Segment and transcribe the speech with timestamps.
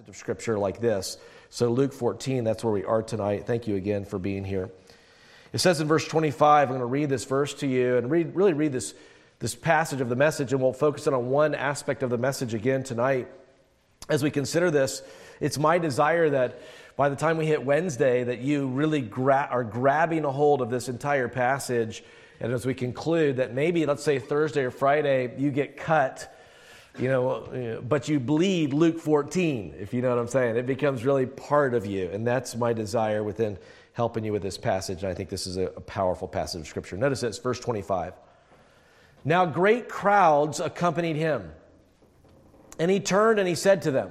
[0.00, 1.18] passage of scripture like this.
[1.50, 3.46] So, Luke 14, that's where we are tonight.
[3.46, 4.70] Thank you again for being here.
[5.52, 8.34] It says in verse 25, I'm going to read this verse to you and read,
[8.34, 8.94] really read this,
[9.40, 12.82] this passage of the message, and we'll focus on one aspect of the message again
[12.82, 13.28] tonight.
[14.08, 15.02] As we consider this,
[15.38, 16.62] it's my desire that
[16.96, 20.70] by the time we hit Wednesday, that you really gra- are grabbing a hold of
[20.70, 22.02] this entire passage.
[22.40, 26.34] And as we conclude, that maybe, let's say Thursday or Friday, you get cut
[26.98, 30.56] you know, but you bleed Luke 14, if you know what I'm saying.
[30.56, 32.10] It becomes really part of you.
[32.10, 33.58] And that's my desire within
[33.92, 35.02] helping you with this passage.
[35.02, 36.96] And I think this is a, powerful passage of Scripture.
[36.96, 38.14] Notice this, verse 25.
[39.24, 41.52] Now great crowds accompanied him.
[42.78, 44.10] And he turned and he said to them,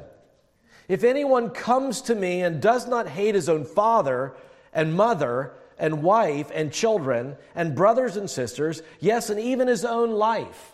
[0.88, 4.36] If anyone comes to me and does not hate his own father
[4.74, 10.12] and mother and wife and children and brothers and sisters, yes, and even his own
[10.12, 10.74] life,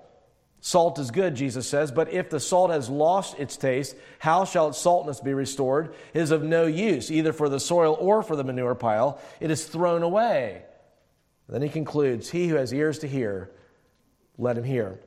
[0.63, 4.69] Salt is good, Jesus says, but if the salt has lost its taste, how shall
[4.69, 5.95] its saltness be restored?
[6.13, 9.19] It is of no use, either for the soil or for the manure pile.
[9.39, 10.61] It is thrown away.
[11.49, 13.49] Then he concludes He who has ears to hear,
[14.37, 14.99] let him hear.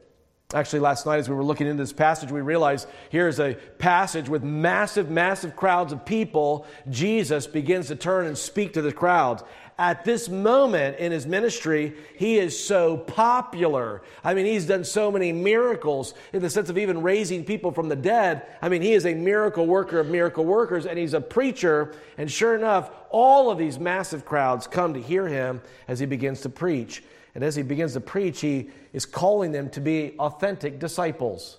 [0.53, 4.29] Actually, last night as we were looking into this passage, we realized here's a passage
[4.29, 6.67] with massive, massive crowds of people.
[6.91, 9.43] Jesus begins to turn and speak to the crowds
[9.79, 14.03] at this moment in his ministry, he is so popular.
[14.23, 17.89] I mean, he's done so many miracles in the sense of even raising people from
[17.89, 18.47] the dead.
[18.63, 21.95] I mean, he is a miracle worker of miracle workers, and he's a preacher.
[22.19, 26.43] And sure enough, all of these massive crowds come to hear him as he begins
[26.43, 27.03] to preach.
[27.35, 31.59] And as he begins to preach, he is calling them to be authentic disciples.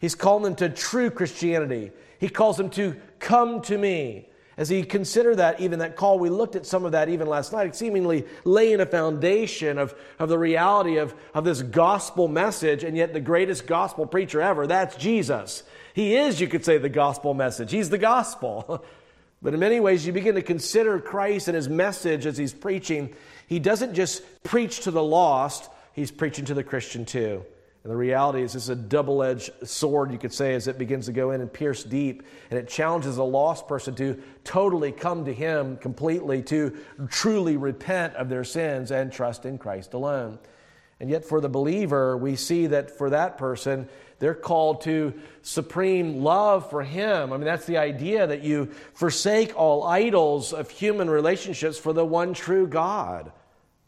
[0.00, 1.92] He's calling them to true Christianity.
[2.18, 4.29] He calls them to come to me.
[4.60, 7.50] As he considered that, even that call, we looked at some of that even last
[7.50, 12.94] night, seemingly laying a foundation of, of the reality of, of this gospel message, and
[12.94, 15.62] yet the greatest gospel preacher ever, that's Jesus.
[15.94, 17.70] He is, you could say, the gospel message.
[17.70, 18.84] He's the gospel.
[19.42, 23.14] but in many ways, you begin to consider Christ and his message as he's preaching.
[23.46, 27.46] He doesn't just preach to the lost, he's preaching to the Christian too.
[27.82, 31.06] And the reality is, it's a double edged sword, you could say, as it begins
[31.06, 32.22] to go in and pierce deep.
[32.50, 36.76] And it challenges a lost person to totally come to Him completely, to
[37.08, 40.38] truly repent of their sins and trust in Christ alone.
[41.00, 46.22] And yet, for the believer, we see that for that person, they're called to supreme
[46.22, 47.32] love for Him.
[47.32, 52.04] I mean, that's the idea that you forsake all idols of human relationships for the
[52.04, 53.32] one true God.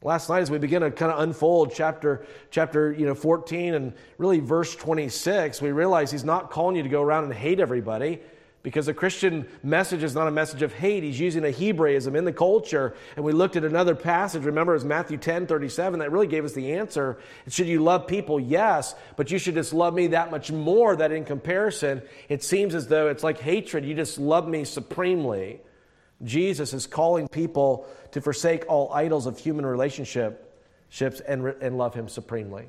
[0.05, 3.93] Last night, as we begin to kind of unfold chapter, chapter you know, 14 and
[4.19, 8.21] really verse 26, we realize he's not calling you to go around and hate everybody
[8.65, 11.05] because the Christian message is not a message of hate.
[11.05, 12.95] He's using a Hebraism in the culture.
[13.15, 16.45] And we looked at another passage, remember, it was Matthew 10 37, that really gave
[16.45, 17.19] us the answer.
[17.49, 18.41] Should you love people?
[18.41, 22.75] Yes, but you should just love me that much more that in comparison, it seems
[22.75, 23.85] as though it's like hatred.
[23.85, 25.61] You just love me supremely.
[26.25, 30.41] Jesus is calling people to forsake all idols of human relationships
[31.01, 32.67] and, and love him supremely.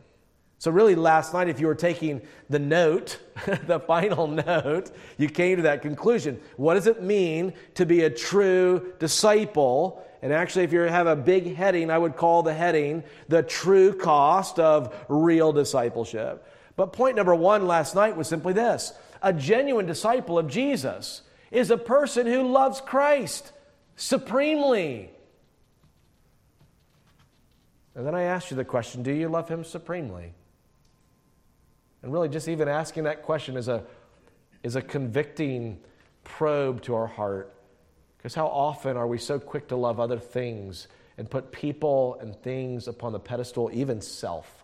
[0.63, 3.19] So, really, last night, if you were taking the note,
[3.67, 6.39] the final note, you came to that conclusion.
[6.55, 10.05] What does it mean to be a true disciple?
[10.21, 13.93] And actually, if you have a big heading, I would call the heading the true
[13.93, 16.47] cost of real discipleship.
[16.77, 21.23] But point number one last night was simply this a genuine disciple of Jesus
[21.53, 23.53] is a person who loves Christ
[23.95, 25.11] supremely.
[27.95, 30.33] And then I asked you the question do you love him supremely?
[32.01, 33.83] And really, just even asking that question is a,
[34.63, 35.79] is a convicting
[36.23, 37.53] probe to our heart.
[38.17, 42.35] Because how often are we so quick to love other things and put people and
[42.35, 44.62] things upon the pedestal, even self?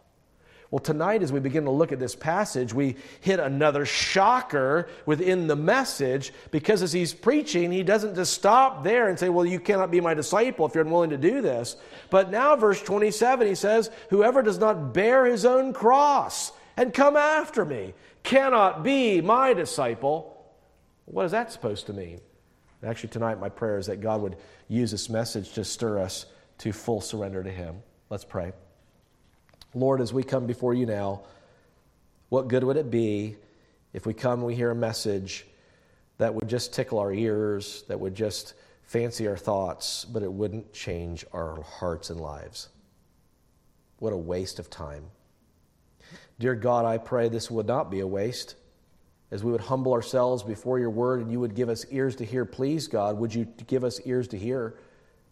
[0.71, 5.47] Well, tonight, as we begin to look at this passage, we hit another shocker within
[5.47, 9.59] the message because as he's preaching, he doesn't just stop there and say, Well, you
[9.59, 11.75] cannot be my disciple if you're unwilling to do this.
[12.11, 17.15] But now, verse 27, he says, Whoever does not bear his own cross and come
[17.15, 20.35] after me cannot be my disciple.
[21.05, 22.21] What is that supposed to mean?
[22.83, 24.37] Actually, tonight, my prayer is that God would
[24.67, 26.27] use this message to stir us
[26.59, 27.77] to full surrender to Him.
[28.11, 28.53] Let's pray.
[29.73, 31.21] Lord, as we come before you now,
[32.29, 33.35] what good would it be
[33.93, 35.45] if we come and we hear a message
[36.17, 40.73] that would just tickle our ears, that would just fancy our thoughts, but it wouldn't
[40.73, 42.69] change our hearts and lives?
[43.99, 45.05] What a waste of time.
[46.39, 48.55] Dear God, I pray this would not be a waste.
[49.31, 52.25] As we would humble ourselves before your word and you would give us ears to
[52.25, 54.75] hear, please, God, would you give us ears to hear?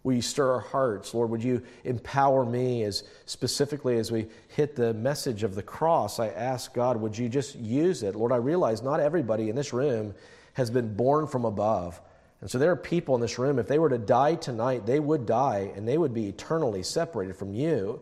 [0.03, 1.13] Will you stir our hearts?
[1.13, 6.19] Lord, would you empower me as specifically as we hit the message of the cross?
[6.19, 8.15] I ask God, would you just use it?
[8.15, 10.13] Lord, I realize not everybody in this room
[10.53, 11.99] has been born from above.
[12.41, 14.99] And so there are people in this room, if they were to die tonight, they
[14.99, 18.01] would die and they would be eternally separated from you.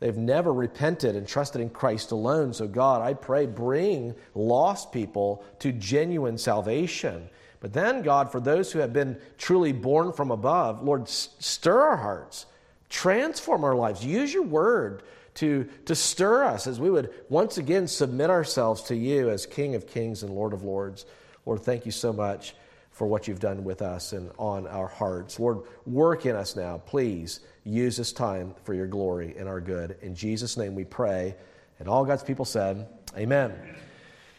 [0.00, 2.52] They've never repented and trusted in Christ alone.
[2.52, 7.28] So, God, I pray, bring lost people to genuine salvation.
[7.64, 11.96] But then, God, for those who have been truly born from above, Lord, stir our
[11.96, 12.44] hearts,
[12.90, 14.04] transform our lives.
[14.04, 15.02] Use your word
[15.36, 19.76] to, to stir us as we would once again submit ourselves to you as King
[19.76, 21.06] of Kings and Lord of Lords.
[21.46, 22.54] Lord, thank you so much
[22.90, 25.40] for what you've done with us and on our hearts.
[25.40, 29.96] Lord, work in us now, please use this time for your glory and our good.
[30.02, 31.34] In Jesus' name we pray.
[31.78, 32.86] And all God's people said,
[33.16, 33.54] Amen.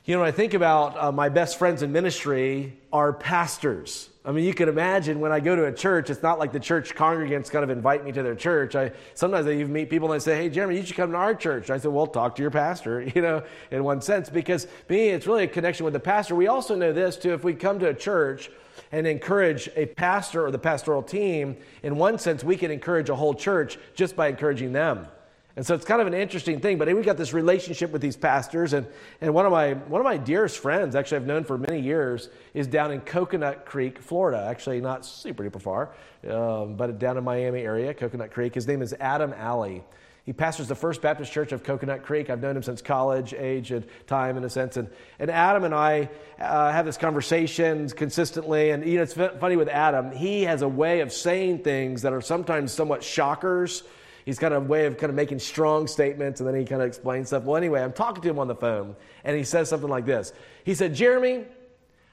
[0.05, 4.07] You know, I think about uh, my best friends in ministry are pastors.
[4.23, 6.59] I mean, you can imagine when I go to a church, it's not like the
[6.59, 8.75] church congregants kind of invite me to their church.
[8.75, 11.17] I sometimes I even meet people and I say, "Hey, Jeremy, you should come to
[11.17, 13.41] our church." I said, "Well, talk to your pastor," you know,
[13.71, 16.35] in one sense, because me, it's really a connection with the pastor.
[16.35, 18.51] We also know this too: if we come to a church
[18.91, 23.15] and encourage a pastor or the pastoral team, in one sense, we can encourage a
[23.15, 25.07] whole church just by encouraging them.
[25.55, 26.77] And so it's kind of an interesting thing.
[26.77, 28.85] But we've got this relationship with these pastors, and,
[29.21, 32.29] and one, of my, one of my dearest friends, actually, I've known for many years,
[32.53, 34.45] is down in Coconut Creek, Florida.
[34.49, 35.91] Actually, not super duper far,
[36.29, 38.53] um, but down in Miami area, Coconut Creek.
[38.53, 39.83] His name is Adam Alley.
[40.25, 42.31] He pastors the First Baptist Church of Coconut Creek.
[42.31, 44.75] I've known him since college age and time, in a sense.
[44.75, 46.09] And, and Adam and I
[46.39, 48.71] uh, have this conversation consistently.
[48.71, 50.11] And you know, it's funny with Adam.
[50.11, 53.83] He has a way of saying things that are sometimes somewhat shockers
[54.25, 56.87] he's of a way of kind of making strong statements and then he kind of
[56.87, 57.43] explains stuff.
[57.43, 60.33] Well, anyway, I'm talking to him on the phone and he says something like this.
[60.63, 61.45] He said, Jeremy,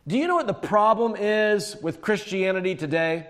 [0.07, 3.29] do you know what the problem is with Christianity today?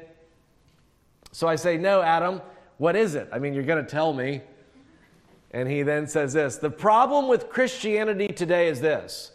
[1.32, 2.42] So I say, No, Adam,
[2.78, 3.28] what is it?
[3.32, 4.42] I mean, you're going to tell me.
[5.54, 9.32] And he then says this The problem with Christianity today is this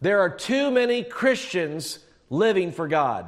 [0.00, 1.98] there are too many Christians
[2.30, 3.26] living for God.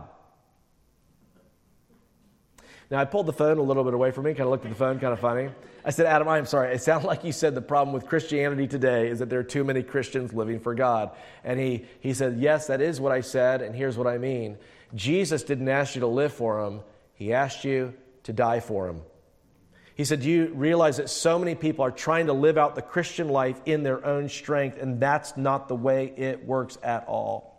[2.90, 4.70] Now, I pulled the phone a little bit away from me, kind of looked at
[4.70, 5.48] the phone, kind of funny.
[5.84, 6.74] I said, Adam, I'm sorry.
[6.74, 9.62] It sounded like you said the problem with Christianity today is that there are too
[9.62, 11.12] many Christians living for God.
[11.44, 14.58] And he, he said, Yes, that is what I said, and here's what I mean.
[14.94, 16.80] Jesus didn't ask you to live for him,
[17.14, 17.94] he asked you
[18.24, 19.02] to die for him.
[19.94, 22.82] He said, Do you realize that so many people are trying to live out the
[22.82, 27.49] Christian life in their own strength, and that's not the way it works at all?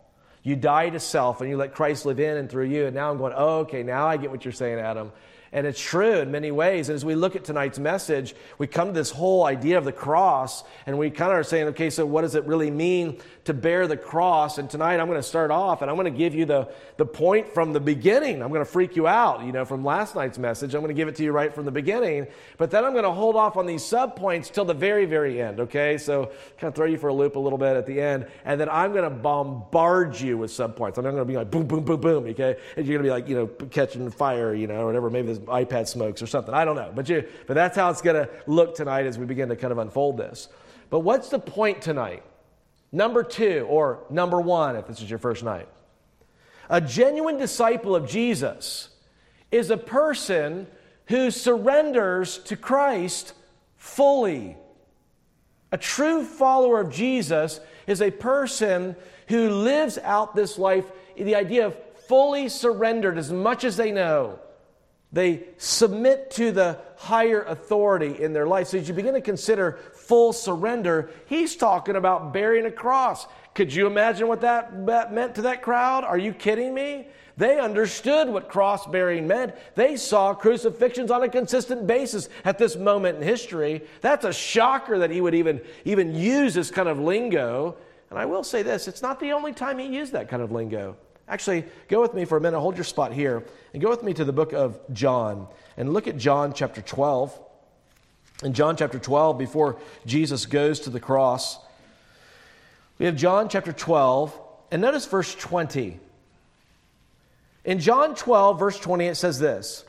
[0.42, 2.86] You die to self and you let Christ live in and through you.
[2.86, 5.12] And now I'm going, oh, okay, now I get what you're saying, Adam.
[5.54, 6.88] And it's true in many ways.
[6.88, 9.92] And as we look at tonight's message, we come to this whole idea of the
[9.92, 13.52] cross, and we kind of are saying, okay, so what does it really mean to
[13.52, 14.56] bear the cross?
[14.56, 17.04] And tonight I'm going to start off, and I'm going to give you the, the
[17.04, 18.42] point from the beginning.
[18.42, 20.74] I'm going to freak you out, you know, from last night's message.
[20.74, 22.28] I'm going to give it to you right from the beginning.
[22.56, 25.42] But then I'm going to hold off on these sub points till the very, very
[25.42, 25.98] end, okay?
[25.98, 28.26] So kind of throw you for a loop a little bit at the end.
[28.46, 30.96] And then I'm going to bombard you with sub points.
[30.96, 32.56] I'm going to be like boom, boom, boom, boom, okay?
[32.74, 35.10] And you're going to be like, you know, catching fire, you know, or whatever.
[35.10, 36.54] Maybe this iPad smokes or something.
[36.54, 36.92] I don't know.
[36.94, 39.72] But, you, but that's how it's going to look tonight as we begin to kind
[39.72, 40.48] of unfold this.
[40.90, 42.22] But what's the point tonight?
[42.92, 45.68] Number two, or number one, if this is your first night.
[46.68, 48.90] A genuine disciple of Jesus
[49.50, 50.66] is a person
[51.06, 53.34] who surrenders to Christ
[53.76, 54.56] fully.
[55.72, 58.94] A true follower of Jesus is a person
[59.28, 60.84] who lives out this life,
[61.16, 64.38] the idea of fully surrendered as much as they know
[65.12, 68.68] they submit to the higher authority in their life.
[68.68, 73.26] So as you begin to consider full surrender, he's talking about bearing a cross.
[73.54, 76.04] Could you imagine what that, that meant to that crowd?
[76.04, 77.08] Are you kidding me?
[77.36, 79.54] They understood what cross bearing meant.
[79.74, 83.82] They saw crucifixions on a consistent basis at this moment in history.
[84.00, 87.76] That's a shocker that he would even, even use this kind of lingo.
[88.10, 90.52] And I will say this it's not the only time he used that kind of
[90.52, 90.96] lingo.
[91.32, 94.12] Actually, go with me for a minute, hold your spot here, and go with me
[94.12, 95.48] to the book of John
[95.78, 97.40] and look at John chapter 12.
[98.44, 101.58] In John chapter 12, before Jesus goes to the cross,
[102.98, 104.38] we have John chapter 12,
[104.72, 105.98] and notice verse 20.
[107.64, 109.86] In John 12, verse 20, it says this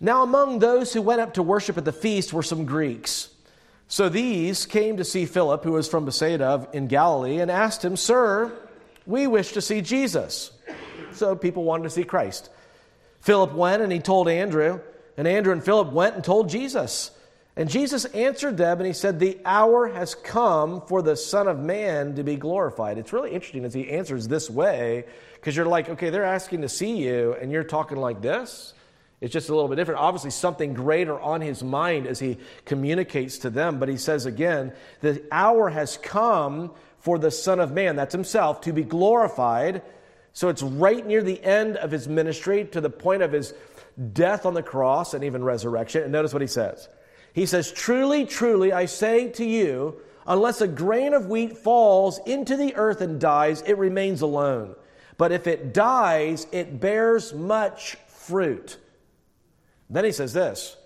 [0.00, 3.28] Now among those who went up to worship at the feast were some Greeks.
[3.86, 7.96] So these came to see Philip, who was from Bethsaida in Galilee, and asked him,
[7.96, 8.52] Sir,
[9.08, 10.52] we wish to see Jesus.
[11.12, 12.50] So people wanted to see Christ.
[13.22, 14.80] Philip went and he told Andrew,
[15.16, 17.10] and Andrew and Philip went and told Jesus.
[17.56, 21.58] And Jesus answered them and he said, The hour has come for the Son of
[21.58, 22.98] Man to be glorified.
[22.98, 26.68] It's really interesting as he answers this way because you're like, okay, they're asking to
[26.68, 28.74] see you and you're talking like this.
[29.20, 30.00] It's just a little bit different.
[30.00, 33.78] Obviously, something greater on his mind as he communicates to them.
[33.78, 38.60] But he says again, the hour has come for the Son of Man, that's himself,
[38.62, 39.82] to be glorified.
[40.32, 43.54] So it's right near the end of his ministry to the point of his
[44.12, 46.02] death on the cross and even resurrection.
[46.02, 46.88] And notice what he says.
[47.32, 52.56] He says, Truly, truly, I say to you, unless a grain of wheat falls into
[52.56, 54.76] the earth and dies, it remains alone.
[55.16, 58.78] But if it dies, it bears much fruit.
[59.90, 60.76] Then he says this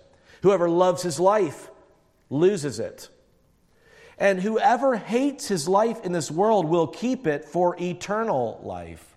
[0.41, 1.69] Whoever loves his life
[2.29, 3.09] loses it.
[4.17, 9.12] And whoever hates his life in this world will keep it for eternal life.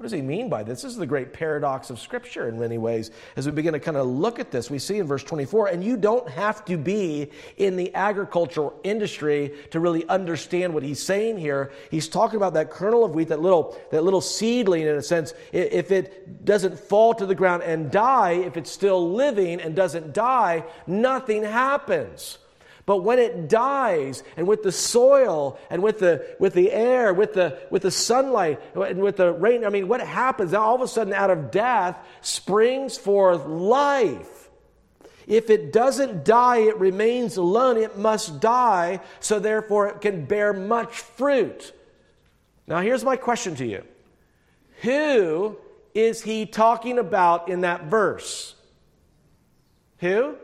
[0.00, 0.80] What does he mean by this?
[0.80, 3.10] This is the great paradox of Scripture in many ways.
[3.36, 5.84] As we begin to kind of look at this, we see in verse 24, and
[5.84, 11.36] you don't have to be in the agricultural industry to really understand what he's saying
[11.36, 11.70] here.
[11.90, 15.34] He's talking about that kernel of wheat, that little, that little seedling in a sense.
[15.52, 20.14] If it doesn't fall to the ground and die, if it's still living and doesn't
[20.14, 22.38] die, nothing happens.
[22.90, 27.34] But when it dies, and with the soil, and with the, with the air, with
[27.34, 30.52] the, with the sunlight, and with the rain, I mean, what happens?
[30.54, 34.48] All of a sudden, out of death springs forth life.
[35.28, 37.76] If it doesn't die, it remains alone.
[37.76, 41.72] It must die, so therefore it can bear much fruit.
[42.66, 43.84] Now, here's my question to you
[44.80, 45.56] Who
[45.94, 48.56] is he talking about in that verse?
[49.98, 50.34] Who?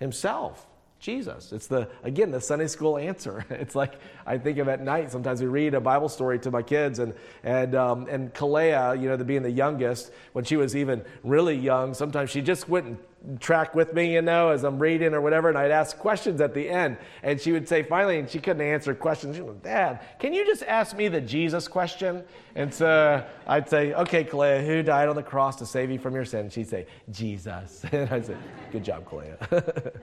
[0.00, 0.65] Himself.
[1.06, 1.52] Jesus.
[1.52, 3.44] It's the, again, the Sunday school answer.
[3.66, 3.94] It's like
[4.26, 7.14] I think of at night, sometimes we read a Bible story to my kids, and,
[7.44, 11.54] and, um, and Kalea, you know, the, being the youngest, when she was even really
[11.54, 12.98] young, sometimes she just wouldn't
[13.40, 16.54] track with me, you know, as I'm reading or whatever, and I'd ask questions at
[16.54, 16.96] the end.
[17.22, 19.36] And she would say, finally, and she couldn't answer questions.
[19.36, 22.24] She would, Dad, can you just ask me the Jesus question?
[22.56, 26.14] And so I'd say, okay, Kalea, who died on the cross to save you from
[26.16, 26.40] your sin?
[26.40, 27.84] And She'd say, Jesus.
[27.92, 28.36] And I'd say,
[28.72, 29.92] good job, Kalea.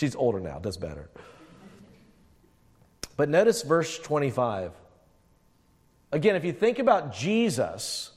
[0.00, 1.10] She's older now, does better.
[3.18, 4.72] But notice verse 25.
[6.10, 8.10] Again, if you think about Jesus,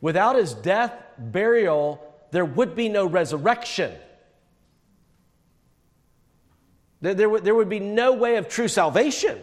[0.00, 3.94] without his death, burial, there would be no resurrection.
[7.02, 9.38] There, there, there would be no way of true salvation.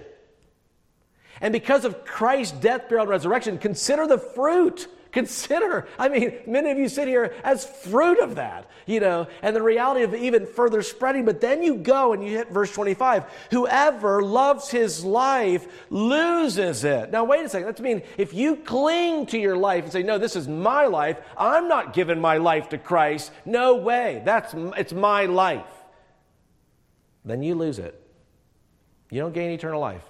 [1.39, 6.71] And because of Christ's death, burial, and resurrection, consider the fruit Consider, I mean, many
[6.71, 10.45] of you sit here as fruit of that, you know, and the reality of even
[10.45, 11.23] further spreading.
[11.23, 17.11] But then you go and you hit verse 25 whoever loves his life loses it.
[17.11, 17.67] Now, wait a second.
[17.67, 21.17] That's mean if you cling to your life and say, no, this is my life,
[21.37, 23.31] I'm not giving my life to Christ.
[23.45, 24.21] No way.
[24.25, 25.63] That's, it's my life.
[27.23, 27.97] Then you lose it.
[29.09, 30.03] You don't gain eternal life.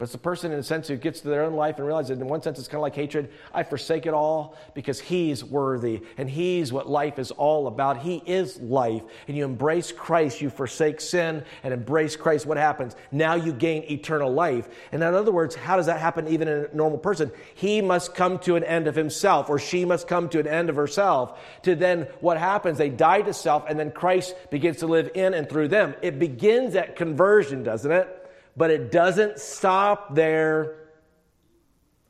[0.00, 2.18] But it's a person, in a sense, who gets to their own life and realizes,
[2.18, 3.30] in one sense, it's kind of like hatred.
[3.52, 7.98] I forsake it all because He's worthy and He's what life is all about.
[7.98, 9.02] He is life.
[9.28, 12.46] And you embrace Christ, you forsake sin and embrace Christ.
[12.46, 12.96] What happens?
[13.12, 14.70] Now you gain eternal life.
[14.90, 17.30] And in other words, how does that happen even in a normal person?
[17.54, 20.70] He must come to an end of himself or she must come to an end
[20.70, 21.38] of herself.
[21.64, 22.78] To then what happens?
[22.78, 25.94] They die to self and then Christ begins to live in and through them.
[26.00, 28.16] It begins at conversion, doesn't it?
[28.56, 30.76] But it doesn't stop there.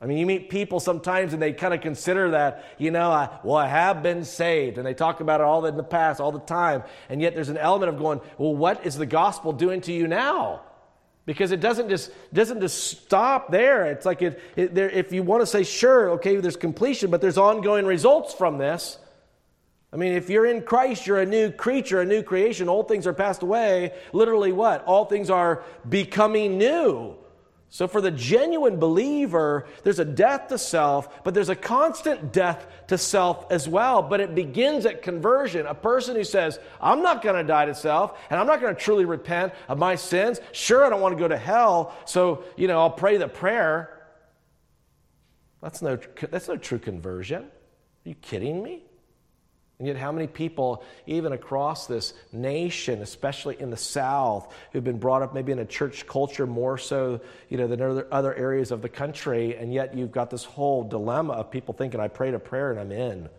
[0.01, 3.29] I mean, you meet people sometimes and they kind of consider that, you know, I,
[3.43, 4.79] well, I have been saved.
[4.79, 6.83] And they talk about it all in the past, all the time.
[7.07, 10.07] And yet there's an element of going, well, what is the gospel doing to you
[10.07, 10.61] now?
[11.27, 13.85] Because it doesn't just, doesn't just stop there.
[13.85, 17.21] It's like it, it, there, if you want to say, sure, okay, there's completion, but
[17.21, 18.97] there's ongoing results from this.
[19.93, 22.69] I mean, if you're in Christ, you're a new creature, a new creation.
[22.69, 23.93] Old things are passed away.
[24.13, 24.85] Literally, what?
[24.85, 27.17] All things are becoming new.
[27.73, 32.67] So, for the genuine believer, there's a death to self, but there's a constant death
[32.87, 34.01] to self as well.
[34.01, 35.65] But it begins at conversion.
[35.65, 38.75] A person who says, I'm not going to die to self, and I'm not going
[38.75, 40.41] to truly repent of my sins.
[40.51, 44.01] Sure, I don't want to go to hell, so, you know, I'll pray the prayer.
[45.61, 45.97] That's no,
[46.29, 47.43] that's no true conversion.
[47.43, 48.83] Are you kidding me?
[49.81, 54.99] And yet, how many people, even across this nation, especially in the South, who've been
[54.99, 57.19] brought up maybe in a church culture more so,
[57.49, 60.83] you know, than other, other areas of the country, and yet you've got this whole
[60.83, 63.17] dilemma of people thinking, I prayed a prayer and I'm in.
[63.21, 63.29] And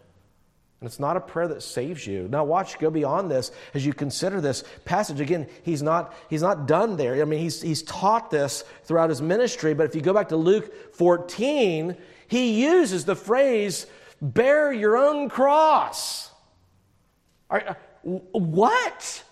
[0.82, 2.26] it's not a prayer that saves you.
[2.28, 5.20] Now, watch, go beyond this as you consider this passage.
[5.20, 7.22] Again, he's not, he's not done there.
[7.22, 10.36] I mean, he's, he's taught this throughout his ministry, but if you go back to
[10.36, 11.96] Luke 14,
[12.26, 13.86] he uses the phrase,
[14.20, 16.31] bear your own cross.
[17.52, 17.74] Are, uh,
[18.32, 19.24] what?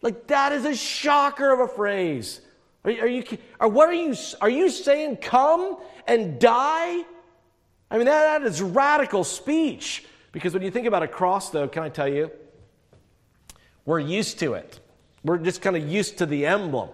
[0.00, 2.40] Like that is a shocker of a phrase.
[2.84, 3.24] Are, are you?
[3.58, 4.14] Are, what are you?
[4.40, 7.04] Are you saying come and die?
[7.90, 10.06] I mean that, that is radical speech.
[10.32, 12.30] Because when you think about a cross, though, can I tell you?
[13.84, 14.80] We're used to it.
[15.24, 16.90] We're just kind of used to the emblem.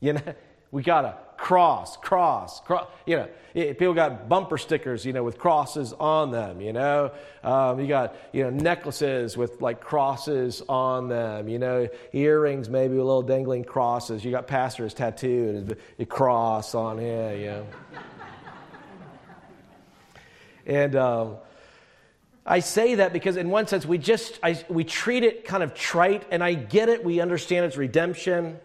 [0.00, 0.34] You know,
[0.70, 2.88] we got a cross, cross, cross.
[3.06, 6.60] You know, people got bumper stickers, you know, with crosses on them.
[6.60, 11.48] You know, um, you got you know necklaces with like crosses on them.
[11.48, 14.24] You know, earrings maybe with little dangling crosses.
[14.24, 17.34] You got pastors tattooed a cross on here.
[17.34, 17.66] You know,
[20.66, 20.96] and.
[20.96, 21.36] Um,
[22.44, 25.74] I say that because, in one sense, we just I, we treat it kind of
[25.74, 27.04] trite, and I get it.
[27.04, 28.58] We understand its redemption.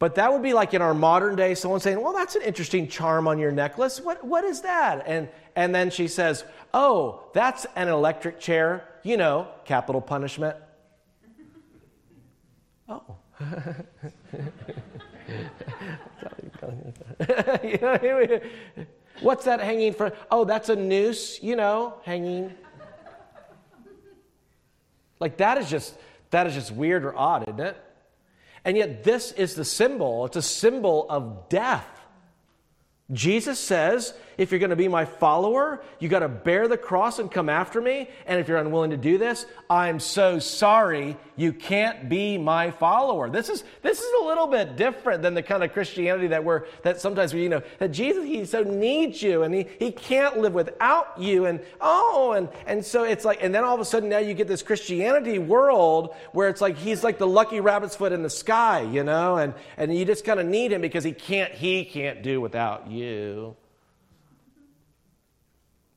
[0.00, 2.88] But that would be like in our modern day, someone saying, Well, that's an interesting
[2.88, 4.00] charm on your necklace.
[4.00, 5.04] What, what is that?
[5.06, 6.42] And, and then she says,
[6.72, 8.88] Oh, that's an electric chair.
[9.02, 10.56] You know, capital punishment.
[12.88, 13.16] Oh.
[19.20, 20.12] What's that hanging for?
[20.30, 22.54] Oh, that's a noose, you know, hanging.
[25.18, 25.94] Like that is just
[26.30, 27.76] that is just weird or odd, isn't it?
[28.64, 31.86] And yet, this is the symbol, it's a symbol of death.
[33.12, 37.18] Jesus says, if you're going to be my follower, you got to bear the cross
[37.18, 38.08] and come after me.
[38.26, 43.30] And if you're unwilling to do this, I'm so sorry you can't be my follower.
[43.30, 46.64] This is this is a little bit different than the kind of Christianity that we're
[46.82, 50.38] that sometimes we, you know, that Jesus he so needs you and he, he can't
[50.38, 51.46] live without you.
[51.46, 54.34] And oh, and and so it's like, and then all of a sudden now you
[54.34, 58.30] get this Christianity world where it's like he's like the lucky rabbit's foot in the
[58.30, 61.84] sky, you know, and and you just kind of need him because he can't he
[61.84, 63.56] can't do without you you.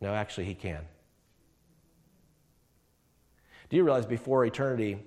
[0.04, 0.82] No, actually, he can.
[3.70, 5.00] Do you realize before eternity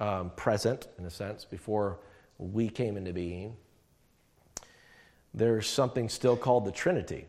[0.00, 2.00] um, present, in a sense, before
[2.36, 3.56] we came into being,
[5.32, 7.26] there's something still called the Trinity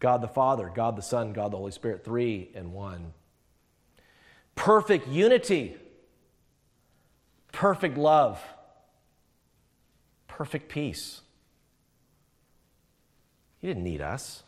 [0.00, 3.12] God the Father, God the Son, God the Holy Spirit, three in one.
[4.54, 5.76] Perfect unity,
[7.52, 8.42] perfect love,
[10.28, 11.20] perfect peace.
[13.60, 14.44] He didn't need us.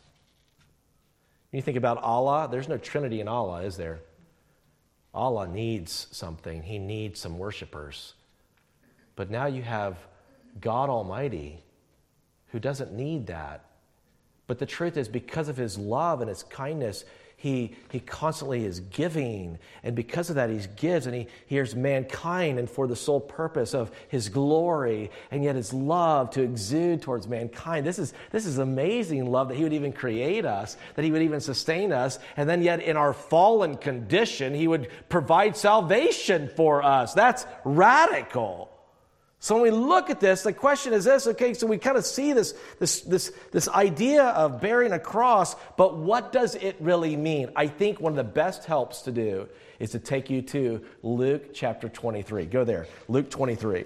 [1.55, 4.01] You think about Allah, there's no Trinity in Allah, is there?
[5.13, 8.13] Allah needs something, He needs some worshipers.
[9.15, 9.97] But now you have
[10.59, 11.63] God Almighty
[12.47, 13.63] who doesn't need that.
[14.47, 17.05] But the truth is, because of His love and His kindness,
[17.37, 19.59] he, he constantly is giving.
[19.83, 23.73] And because of that, he gives and he hears mankind and for the sole purpose
[23.73, 27.85] of his glory and yet his love to exude towards mankind.
[27.85, 31.21] This is, this is amazing love that he would even create us, that he would
[31.21, 32.19] even sustain us.
[32.37, 37.13] And then yet in our fallen condition, he would provide salvation for us.
[37.13, 38.74] That's radical.
[39.45, 42.05] So when we look at this, the question is this okay, so we kind of
[42.07, 47.15] see this, this, this, this idea of bearing a cross, but what does it really
[47.15, 47.51] mean?
[47.55, 51.53] I think one of the best helps to do is to take you to Luke
[51.53, 52.47] chapter 23.
[52.47, 53.85] Go there, Luke 23.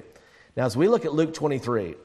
[0.55, 1.95] Now, as we look at Luke 23,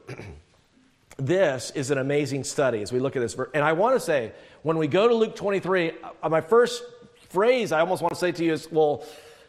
[1.17, 3.37] this is an amazing study as we look at this.
[3.53, 6.83] And I want to say, when we go to Luke 23, uh, my first
[7.29, 9.05] phrase I almost want to say to you is, well,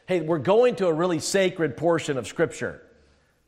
[0.07, 2.83] hey, we're going to a really sacred portion of Scripture.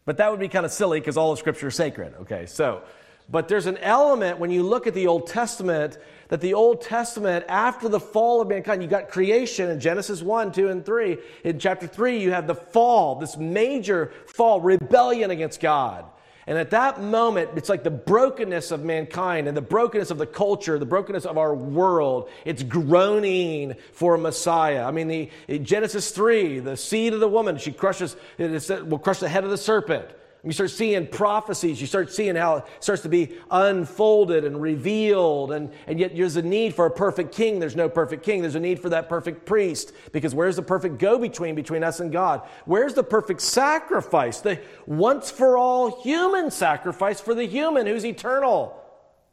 [0.09, 2.15] But that would be kind of silly because all of Scripture is sacred.
[2.23, 2.81] Okay, so,
[3.29, 7.45] but there's an element when you look at the Old Testament that the Old Testament,
[7.47, 11.19] after the fall of mankind, you got creation in Genesis 1, 2, and 3.
[11.45, 16.07] In chapter 3, you have the fall, this major fall, rebellion against God.
[16.49, 20.27] And at that moment, it's like the brokenness of mankind and the brokenness of the
[20.27, 22.31] culture, the brokenness of our world.
[22.47, 24.85] It's groaning for a Messiah.
[24.85, 29.29] I mean, the, Genesis 3, the seed of the woman, she crushes, will crush the
[29.29, 30.09] head of the serpent.
[30.45, 31.81] You start seeing prophecies.
[31.81, 35.53] You start seeing how it starts to be unfolded and revealed.
[35.53, 37.59] And, and yet there's a need for a perfect king.
[37.59, 38.43] There's no perfect king.
[38.43, 39.93] There's a need for that perfect priest.
[40.13, 42.49] Because where's the perfect go between between us and God?
[42.67, 44.41] Where's the perfect sacrifice?
[44.41, 48.81] The once for all human sacrifice for the human who's eternal.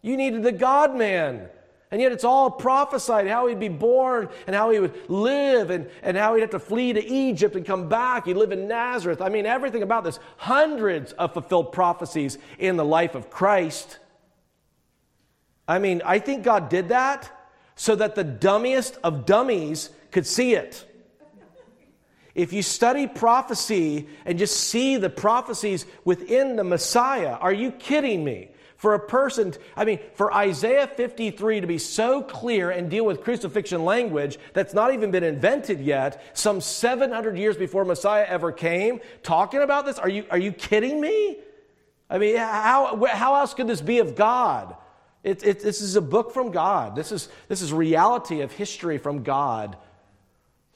[0.02, 1.50] You needed the God man.
[1.92, 5.88] And yet it's all prophesied how he'd be born and how he would live and,
[6.02, 8.26] and how he'd have to flee to Egypt and come back.
[8.26, 9.22] He'd live in Nazareth.
[9.22, 10.20] I mean, everything about this.
[10.38, 14.00] Hundreds of fulfilled prophecies in the life of Christ.
[15.68, 17.32] I mean, I think God did that
[17.76, 20.86] so that the dummiest of dummies could see it.
[22.34, 28.24] If you study prophecy and just see the prophecies within the Messiah, are you kidding
[28.24, 28.50] me?
[28.78, 33.24] For a person, I mean, for Isaiah 53 to be so clear and deal with
[33.24, 39.00] crucifixion language that's not even been invented yet, some 700 years before Messiah ever came,
[39.24, 41.40] talking about this, are you, are you kidding me?
[42.10, 44.76] I mean, how, how else could this be of God?
[45.24, 46.96] It, it, this is a book from God.
[46.96, 49.78] This is, this is reality of history from God.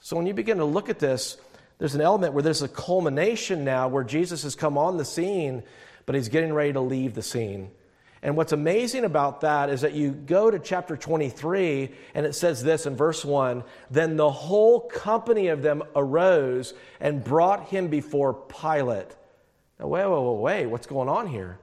[0.00, 1.36] So when you begin to look at this,
[1.78, 5.62] there's an element where there's a culmination now where Jesus has come on the scene,
[6.06, 7.70] but he's getting ready to leave the scene.
[8.22, 12.62] And what's amazing about that is that you go to chapter 23 and it says
[12.62, 18.34] this in verse 1 Then the whole company of them arose and brought him before
[18.34, 19.16] Pilate.
[19.78, 21.58] Now, wait, wait, wait, wait, what's going on here?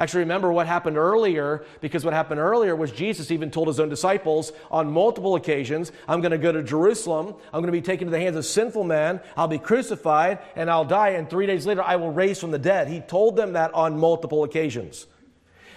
[0.00, 3.90] Actually, remember what happened earlier, because what happened earlier was Jesus even told his own
[3.90, 7.34] disciples on multiple occasions, I'm going to go to Jerusalem.
[7.52, 9.20] I'm going to be taken to the hands of sinful men.
[9.36, 11.10] I'll be crucified and I'll die.
[11.10, 12.88] And three days later, I will raise from the dead.
[12.88, 15.06] He told them that on multiple occasions.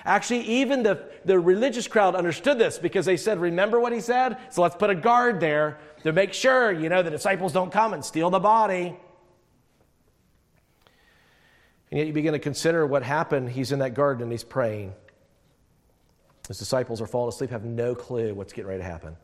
[0.05, 4.37] Actually, even the, the religious crowd understood this because they said, Remember what he said?
[4.49, 7.93] So let's put a guard there to make sure, you know, the disciples don't come
[7.93, 8.97] and steal the body.
[11.89, 13.49] And yet you begin to consider what happened.
[13.51, 14.93] He's in that garden and he's praying.
[16.47, 19.15] His disciples are falling asleep, have no clue what's getting ready to happen.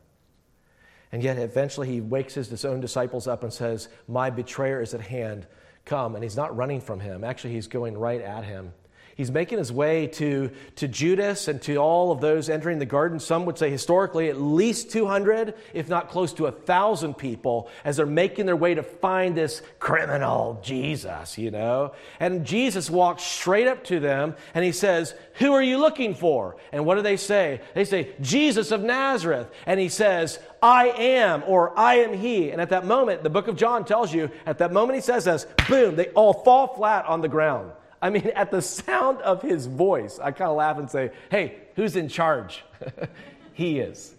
[1.11, 5.01] And yet eventually he wakes his own disciples up and says, My betrayer is at
[5.01, 5.47] hand.
[5.85, 6.15] Come.
[6.15, 7.23] And he's not running from him.
[7.23, 8.73] Actually, he's going right at him.
[9.19, 13.19] He's making his way to, to Judas and to all of those entering the garden.
[13.19, 17.97] Some would say historically at least 200, if not close to a 1,000 people, as
[17.97, 21.91] they're making their way to find this criminal Jesus, you know.
[22.21, 26.55] And Jesus walks straight up to them and he says, Who are you looking for?
[26.71, 27.59] And what do they say?
[27.73, 29.49] They say, Jesus of Nazareth.
[29.65, 32.51] And he says, I am, or I am he.
[32.51, 35.25] And at that moment, the book of John tells you, at that moment he says
[35.25, 37.73] this, boom, they all fall flat on the ground.
[38.01, 41.55] I mean, at the sound of his voice, I kind of laugh and say, hey,
[41.75, 42.63] who's in charge?
[43.53, 44.15] he is.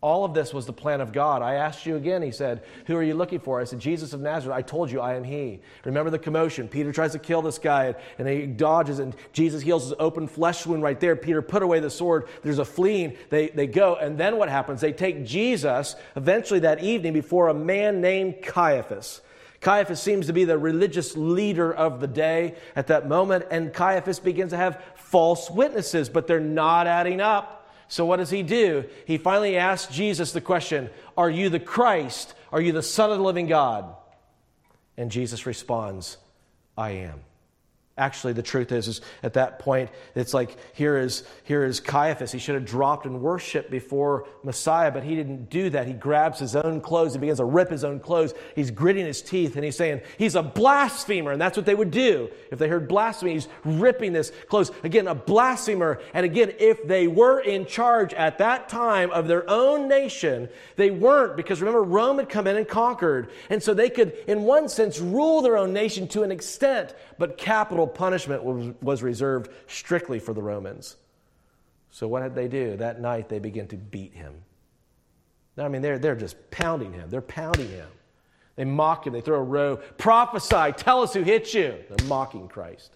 [0.00, 1.42] All of this was the plan of God.
[1.42, 3.60] I asked you again, he said, Who are you looking for?
[3.60, 4.56] I said, Jesus of Nazareth.
[4.56, 5.60] I told you I am he.
[5.84, 6.68] Remember the commotion.
[6.68, 10.64] Peter tries to kill this guy and he dodges, and Jesus heals his open flesh
[10.64, 11.16] wound right there.
[11.16, 12.28] Peter put away the sword.
[12.44, 13.16] There's a fleeing.
[13.28, 14.80] They, they go, and then what happens?
[14.80, 19.20] They take Jesus eventually that evening before a man named Caiaphas.
[19.60, 24.20] Caiaphas seems to be the religious leader of the day at that moment, and Caiaphas
[24.20, 27.70] begins to have false witnesses, but they're not adding up.
[27.88, 28.84] So, what does he do?
[29.06, 32.34] He finally asks Jesus the question Are you the Christ?
[32.52, 33.94] Are you the Son of the living God?
[34.96, 36.18] And Jesus responds,
[36.76, 37.20] I am.
[37.98, 42.32] Actually, the truth is, is at that point, it's like here is, here is Caiaphas.
[42.32, 45.86] He should have dropped and worshiped before Messiah, but he didn't do that.
[45.86, 47.14] He grabs his own clothes.
[47.14, 48.34] He begins to rip his own clothes.
[48.54, 51.32] He's gritting his teeth and he's saying, He's a blasphemer.
[51.32, 52.30] And that's what they would do.
[52.50, 54.70] If they heard blasphemy, he's ripping this clothes.
[54.84, 56.00] Again, a blasphemer.
[56.14, 60.90] And again, if they were in charge at that time of their own nation, they
[60.90, 63.30] weren't because remember, Rome had come in and conquered.
[63.50, 67.36] And so they could, in one sense, rule their own nation to an extent, but
[67.36, 70.96] capital punishment was, was reserved strictly for the Romans.
[71.90, 72.76] So what did they do?
[72.76, 74.34] That night they began to beat him.
[75.56, 77.10] Now, I mean, they're, they're just pounding him.
[77.10, 77.88] They're pounding him.
[78.56, 79.12] They mock him.
[79.12, 79.82] They throw a robe.
[79.98, 80.72] Prophesy.
[80.76, 81.76] Tell us who hit you.
[81.88, 82.94] They're mocking Christ.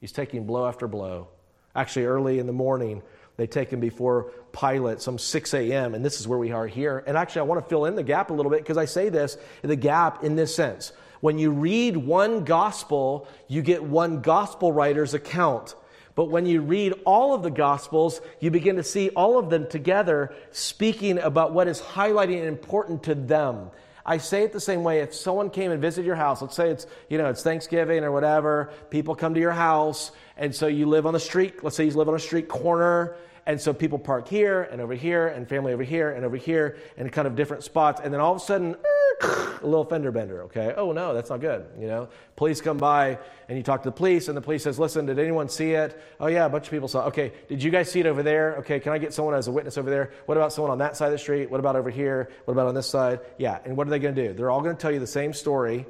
[0.00, 1.28] He's taking blow after blow.
[1.74, 3.02] Actually, early in the morning,
[3.36, 7.04] they take him before Pilate, some 6 a.m., and this is where we are here.
[7.06, 9.08] And actually, I want to fill in the gap a little bit because I say
[9.08, 10.92] this the gap in this sense.
[11.20, 15.74] When you read one gospel, you get one gospel writer's account.
[16.14, 19.68] But when you read all of the gospels, you begin to see all of them
[19.68, 23.70] together speaking about what is highlighting and important to them.
[24.04, 25.00] I say it the same way.
[25.00, 28.10] If someone came and visited your house, let's say it's, you know, it's Thanksgiving or
[28.10, 31.84] whatever, people come to your house, and so you live on the street, let's say
[31.84, 35.46] you live on a street corner, and so people park here and over here, and
[35.46, 38.40] family over here and over here, and kind of different spots, and then all of
[38.40, 38.76] a sudden,
[39.20, 40.74] a little fender bender, okay?
[40.76, 42.08] Oh, no, that's not good, you know?
[42.36, 45.18] Police come by and you talk to the police and the police says, listen, did
[45.18, 46.00] anyone see it?
[46.20, 47.06] Oh, yeah, a bunch of people saw.
[47.06, 48.56] Okay, did you guys see it over there?
[48.58, 50.12] Okay, can I get someone as a witness over there?
[50.26, 51.50] What about someone on that side of the street?
[51.50, 52.30] What about over here?
[52.44, 53.20] What about on this side?
[53.38, 54.34] Yeah, and what are they going to do?
[54.34, 55.86] They're all going to tell you the same story,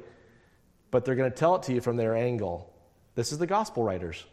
[0.91, 2.73] but they're going to tell it to you from their angle.
[3.15, 4.25] This is the gospel writers.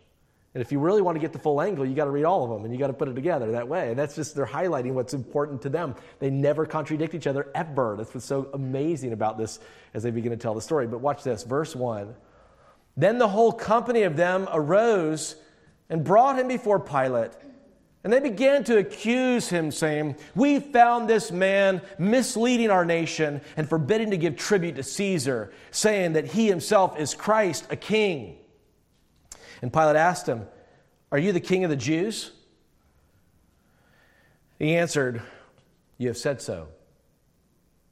[0.56, 2.42] And if you really want to get the full angle, you got to read all
[2.42, 3.90] of them and you got to put it together that way.
[3.90, 5.94] And that's just, they're highlighting what's important to them.
[6.18, 7.94] They never contradict each other ever.
[7.98, 9.60] That's what's so amazing about this
[9.92, 10.86] as they begin to tell the story.
[10.86, 12.14] But watch this, verse 1.
[12.96, 15.36] Then the whole company of them arose
[15.90, 17.32] and brought him before Pilate.
[18.02, 23.68] And they began to accuse him, saying, We found this man misleading our nation and
[23.68, 28.38] forbidding to give tribute to Caesar, saying that he himself is Christ, a king.
[29.62, 30.46] And Pilate asked him,
[31.10, 32.32] Are you the king of the Jews?
[34.58, 35.22] He answered,
[35.98, 36.68] You have said so.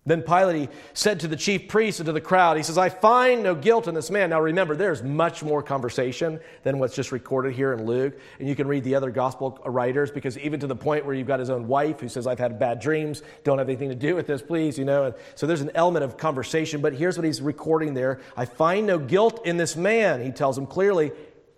[0.06, 2.90] Then Pilate he said to the chief priests and to the crowd, he says, I
[2.90, 4.30] find no guilt in this man.
[4.30, 8.18] Now remember, there's much more conversation than what's just recorded here in Luke.
[8.38, 11.26] And you can read the other gospel writers because even to the point where you've
[11.26, 14.14] got his own wife who says, I've had bad dreams, don't have anything to do
[14.14, 15.04] with this, please, you know.
[15.04, 18.20] And so there's an element of conversation, but here's what he's recording there.
[18.36, 20.22] I find no guilt in this man.
[20.22, 21.12] He tells him clearly,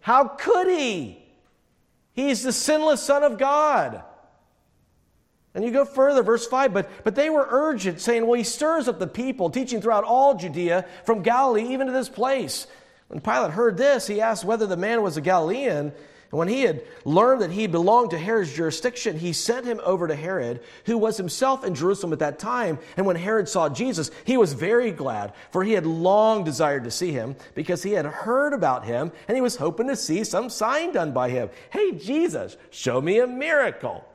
[0.07, 1.19] how could he?
[2.13, 4.05] He's the sinless Son of God.
[5.53, 8.87] And you go further, verse 5, but, but they were urgent, saying, Well, he stirs
[8.87, 12.69] up the people, teaching throughout all Judea, from Galilee even to this place.
[13.09, 15.93] When Pilate heard this, he asked whether the man was a Galilean.
[16.37, 20.07] And when he had learned that he belonged to Herod's jurisdiction, he sent him over
[20.07, 22.79] to Herod, who was himself in Jerusalem at that time.
[22.99, 26.91] And when Herod saw Jesus, he was very glad, for he had long desired to
[26.91, 30.51] see him, because he had heard about him, and he was hoping to see some
[30.51, 31.49] sign done by him.
[31.71, 34.07] Hey, Jesus, show me a miracle.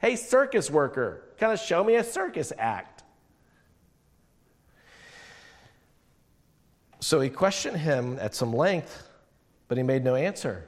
[0.00, 3.04] Hey, circus worker, kind of show me a circus act.
[6.98, 9.08] So he questioned him at some length,
[9.68, 10.66] but he made no answer.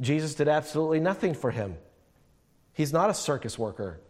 [0.00, 1.76] Jesus did absolutely nothing for him.
[2.72, 4.00] He's not a circus worker.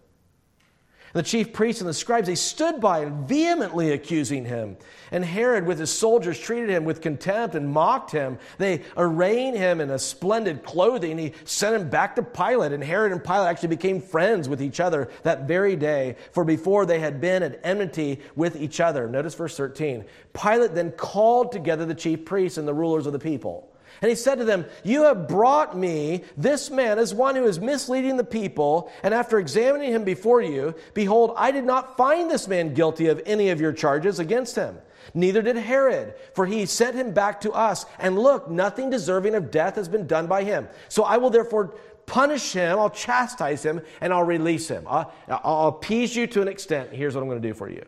[1.14, 4.77] The chief priests and the scribes, they stood by vehemently accusing him.
[5.11, 8.38] And Herod, with his soldiers, treated him with contempt and mocked him.
[8.59, 11.16] They arrayed him in a splendid clothing.
[11.16, 12.72] He sent him back to Pilate.
[12.72, 16.85] And Herod and Pilate actually became friends with each other that very day, for before
[16.85, 19.09] they had been at enmity with each other.
[19.09, 20.05] Notice verse 13.
[20.35, 23.72] Pilate then called together the chief priests and the rulers of the people.
[24.00, 27.61] And he said to them, You have brought me this man as one who is
[27.61, 32.48] misleading the people, and after examining him before you, behold, I did not find this
[32.48, 34.78] man guilty of any of your charges against him.
[35.14, 37.87] Neither did Herod, for he sent him back to us.
[37.98, 40.68] And look, nothing deserving of death has been done by him.
[40.88, 41.74] So I will therefore
[42.06, 44.84] punish him, I'll chastise him, and I'll release him.
[44.88, 46.92] I'll, I'll appease you to an extent.
[46.92, 47.84] Here's what I'm going to do for you.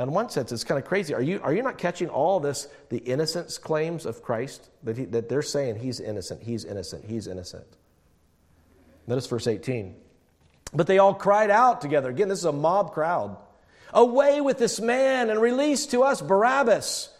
[0.00, 1.12] In one sense, it's kind of crazy.
[1.12, 4.70] Are you, are you not catching all this, the innocence claims of Christ?
[4.82, 7.66] That, he, that they're saying he's innocent, he's innocent, he's innocent.
[9.06, 9.94] Notice verse 18.
[10.72, 12.08] But they all cried out together.
[12.08, 13.36] Again, this is a mob crowd.
[13.92, 17.10] Away with this man and release to us Barabbas.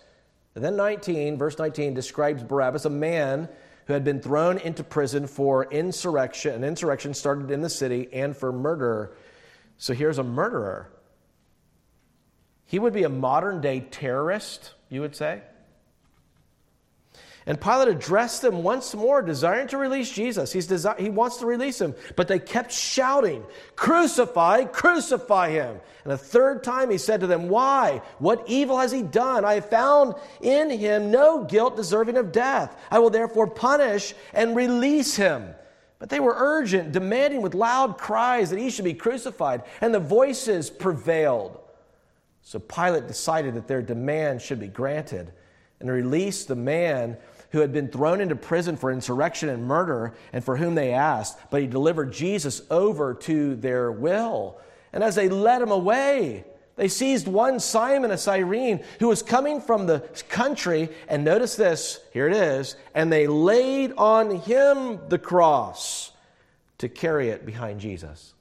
[0.54, 3.48] And then 19, verse 19 describes Barabbas, a man
[3.86, 6.54] who had been thrown into prison for insurrection.
[6.54, 9.12] An insurrection started in the city and for murder.
[9.76, 10.90] So here's a murderer
[12.70, 15.42] he would be a modern day terrorist, you would say.
[17.44, 20.52] And Pilate addressed them once more, desiring to release Jesus.
[20.52, 23.42] He's desi- he wants to release him, but they kept shouting,
[23.74, 25.80] Crucify, crucify him.
[26.04, 28.02] And a third time he said to them, Why?
[28.20, 29.44] What evil has he done?
[29.44, 32.80] I have found in him no guilt deserving of death.
[32.88, 35.56] I will therefore punish and release him.
[35.98, 39.98] But they were urgent, demanding with loud cries that he should be crucified, and the
[39.98, 41.60] voices prevailed.
[42.42, 45.32] So Pilate decided that their demand should be granted
[45.78, 47.16] and released the man
[47.50, 51.38] who had been thrown into prison for insurrection and murder and for whom they asked,
[51.50, 54.58] but he delivered Jesus over to their will.
[54.92, 56.44] And as they led him away,
[56.76, 62.00] they seized one Simon, a Cyrene, who was coming from the country, and notice this,
[62.12, 66.12] here it is, and they laid on him the cross
[66.78, 68.32] to carry it behind Jesus.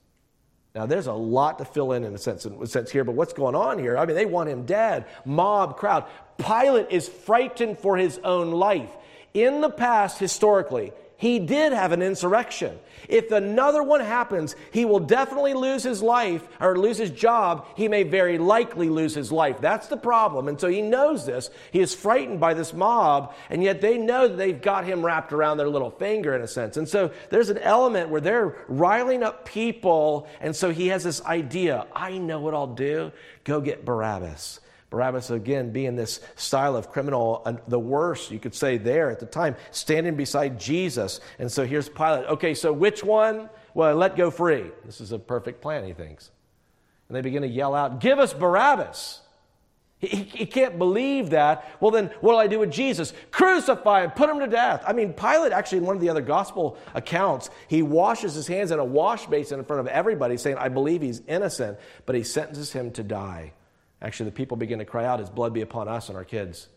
[0.75, 3.15] Now, there's a lot to fill in in a sense, in a sense here, but
[3.15, 3.97] what's going on here?
[3.97, 5.05] I mean, they want him dead.
[5.25, 6.05] Mob, crowd.
[6.37, 8.91] Pilate is frightened for his own life.
[9.33, 12.79] In the past, historically, he did have an insurrection.
[13.09, 17.67] If another one happens, he will definitely lose his life or lose his job.
[17.75, 19.59] He may very likely lose his life.
[19.59, 20.47] That's the problem.
[20.47, 21.49] And so he knows this.
[21.73, 25.33] He is frightened by this mob, and yet they know that they've got him wrapped
[25.33, 26.77] around their little finger in a sense.
[26.77, 31.21] And so there's an element where they're riling up people, and so he has this
[31.25, 33.11] idea I know what I'll do.
[33.43, 34.61] Go get Barabbas.
[34.89, 39.19] Barabbas, again, being this style of criminal, uh, the worst, you could say, there at
[39.19, 41.21] the time, standing beside Jesus.
[41.37, 42.25] And so here's Pilate.
[42.25, 43.49] Okay, so which one?
[43.75, 44.71] Well, let go free.
[44.85, 46.31] This is a perfect plan, he thinks.
[47.07, 49.21] And they begin to yell out, Give us Barabbas.
[49.99, 51.69] He, he can't believe that.
[51.81, 53.13] Well, then what do I do with Jesus?
[53.31, 54.81] Crucify him, put him to death.
[54.87, 58.71] I mean, Pilate actually, in one of the other gospel accounts, he washes his hands
[58.71, 62.23] in a wash basin in front of everybody, saying, I believe he's innocent, but he
[62.23, 63.51] sentences him to die.
[64.01, 66.67] Actually, the people begin to cry out, His blood be upon us and our kids.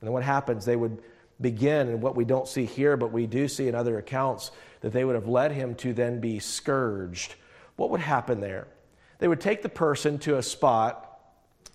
[0.00, 0.64] And then what happens?
[0.64, 1.02] They would
[1.40, 4.92] begin, and what we don't see here, but we do see in other accounts, that
[4.92, 7.34] they would have led him to then be scourged.
[7.76, 8.68] What would happen there?
[9.18, 11.02] They would take the person to a spot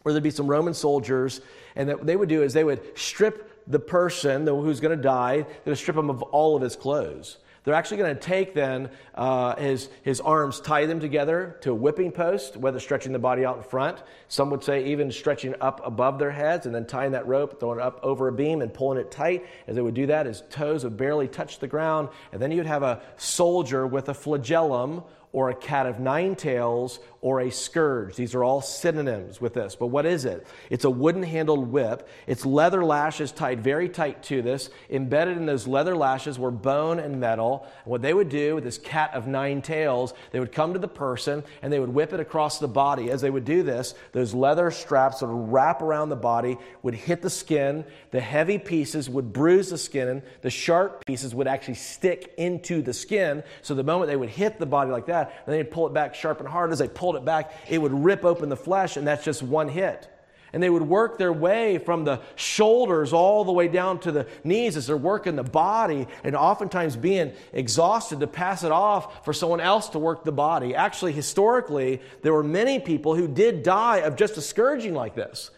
[0.02, 1.42] where there'd be some Roman soldiers,
[1.76, 5.42] and what they would do is they would strip the person who's going to die,
[5.64, 7.38] they would strip him of all of his clothes.
[7.64, 11.76] They're actually going to take then uh, his, his arms, tie them together to a
[11.76, 14.02] whipping post, whether stretching the body out in front.
[14.30, 17.80] Some would say even stretching up above their heads and then tying that rope, throwing
[17.80, 19.46] it up over a beam and pulling it tight.
[19.68, 22.10] As they would do that, his toes would barely touch the ground.
[22.32, 27.00] And then you'd have a soldier with a flagellum or a cat of nine tails
[27.22, 28.16] or a scourge.
[28.16, 29.76] These are all synonyms with this.
[29.76, 30.46] But what is it?
[30.70, 32.10] It's a wooden handled whip.
[32.26, 34.72] It's leather lashes tied very tight to this.
[34.90, 37.68] Embedded in those leather lashes were bone and metal.
[37.84, 40.80] And what they would do with this cat of nine tails, they would come to
[40.80, 43.12] the person and they would whip it across the body.
[43.12, 47.22] As they would do this, those leather straps would wrap around the body, would hit
[47.22, 47.86] the skin.
[48.10, 50.24] The heavy pieces would bruise the skin.
[50.42, 53.44] The sharp pieces would actually stick into the skin.
[53.62, 55.94] So the moment they would hit the body like that, that, and they'd pull it
[55.94, 56.72] back sharp and hard.
[56.72, 59.70] As they pulled it back, it would rip open the flesh, and that's just one
[59.70, 60.08] hit.
[60.54, 64.28] And they would work their way from the shoulders all the way down to the
[64.44, 69.32] knees as they're working the body, and oftentimes being exhausted to pass it off for
[69.32, 70.76] someone else to work the body.
[70.76, 75.52] Actually, historically, there were many people who did die of just a scourging like this.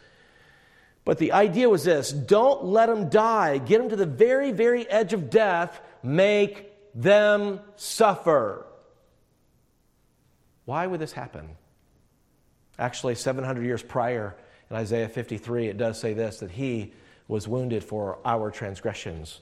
[1.06, 3.58] But the idea was this don't let them die.
[3.58, 5.82] Get them to the very, very edge of death.
[6.02, 8.66] Make them suffer.
[10.66, 11.50] Why would this happen?
[12.80, 14.36] Actually, 700 years prior,
[14.70, 16.94] in Isaiah 53, it does say this that he
[17.28, 19.42] was wounded for our transgressions.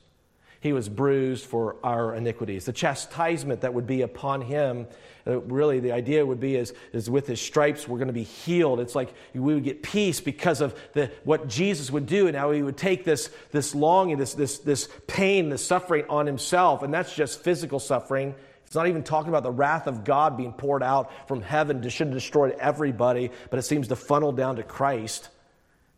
[0.61, 2.65] He was bruised for our iniquities.
[2.65, 4.85] The chastisement that would be upon him,
[5.25, 8.21] uh, really, the idea would be is, is with his stripes, we're going to be
[8.21, 8.79] healed.
[8.79, 12.51] It's like we would get peace because of the, what Jesus would do and how
[12.51, 16.83] he would take this, this longing, this, this, this pain, this suffering on himself.
[16.83, 18.35] And that's just physical suffering.
[18.71, 21.89] It's not even talking about the wrath of God being poured out from heaven to
[21.89, 25.27] should have destroyed everybody, but it seems to funnel down to Christ.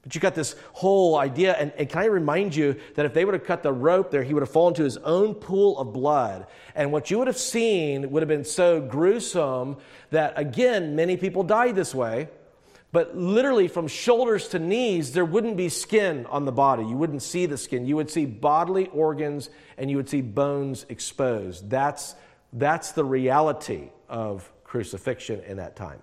[0.02, 3.26] But you got this whole idea, and, and, can I remind you that if they
[3.26, 5.94] would have cut the rope there, he would have fallen to his own pool of
[5.94, 6.48] blood.
[6.74, 9.78] And what you would have seen would have been so gruesome
[10.10, 12.28] that, again, many people died this way.
[12.92, 16.86] But literally, from shoulders to knees, there wouldn't be skin on the body.
[16.86, 17.86] You wouldn't see the skin.
[17.86, 21.70] You would see bodily organs and you would see bones exposed.
[21.70, 22.16] That's
[22.54, 26.02] that's the reality of crucifixion in that time.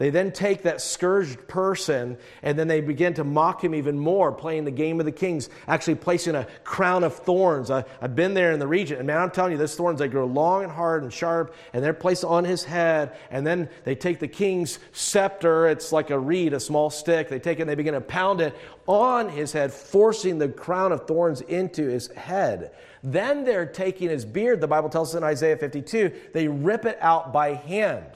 [0.00, 4.32] They then take that scourged person and then they begin to mock him even more,
[4.32, 7.70] playing the game of the kings, actually placing a crown of thorns.
[7.70, 10.08] I, have been there in the region, and man, I'm telling you, those thorns, they
[10.08, 13.14] grow long and hard and sharp, and they're placed on his head.
[13.30, 17.28] And then they take the king's scepter, it's like a reed, a small stick.
[17.28, 20.92] They take it and they begin to pound it on his head, forcing the crown
[20.92, 22.72] of thorns into his head.
[23.02, 26.98] Then they're taking his beard, the Bible tells us in Isaiah 52, they rip it
[27.00, 28.06] out by hand.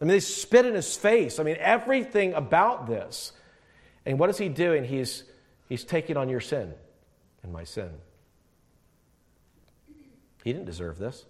[0.00, 1.38] I mean, they spit in his face.
[1.38, 3.32] I mean, everything about this.
[4.06, 4.84] And what is he doing?
[4.84, 5.24] He's,
[5.68, 6.72] he's taking on your sin
[7.42, 7.90] and my sin.
[10.42, 11.26] He didn't deserve this.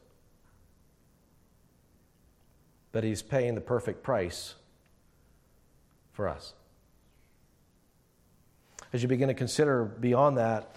[2.92, 4.54] But he's paying the perfect price
[6.12, 6.54] for us.
[8.92, 10.76] As you begin to consider beyond that,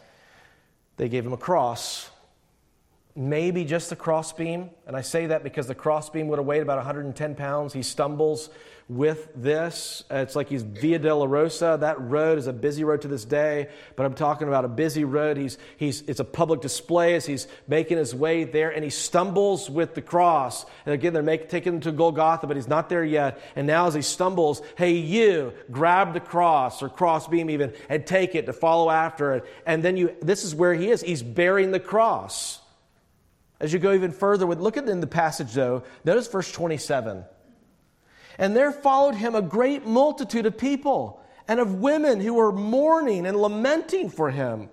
[0.98, 2.10] they gave him a cross
[3.16, 4.70] maybe just the crossbeam.
[4.88, 7.74] And I say that because the crossbeam would have weighed about 110 pounds.
[7.74, 8.50] He stumbles
[8.90, 10.04] with this.
[10.12, 11.80] Uh, it's like he's Via Dolorosa.
[11.80, 15.06] That road is a busy road to this day, but I'm talking about a busy
[15.06, 15.38] road.
[15.38, 19.70] He's, he's, it's a public display as he's making his way there, and he stumbles
[19.70, 20.66] with the cross.
[20.86, 23.40] And again, they're make, taking him to Golgotha, but he's not there yet.
[23.56, 28.36] And now, as he stumbles, hey, you, grab the cross or crossbeam even and take
[28.36, 29.46] it to follow after it.
[29.66, 31.02] And then you, this is where he is.
[31.02, 32.60] He's bearing the cross.
[33.64, 37.24] As you go even further, with look at in the passage though, notice verse 27.
[38.38, 43.26] And there followed him a great multitude of people and of women who were mourning
[43.26, 44.70] and lamenting for him.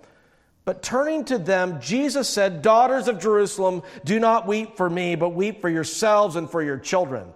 [0.64, 5.34] But turning to them, Jesus said, Daughters of Jerusalem, do not weep for me, but
[5.34, 7.28] weep for yourselves and for your children.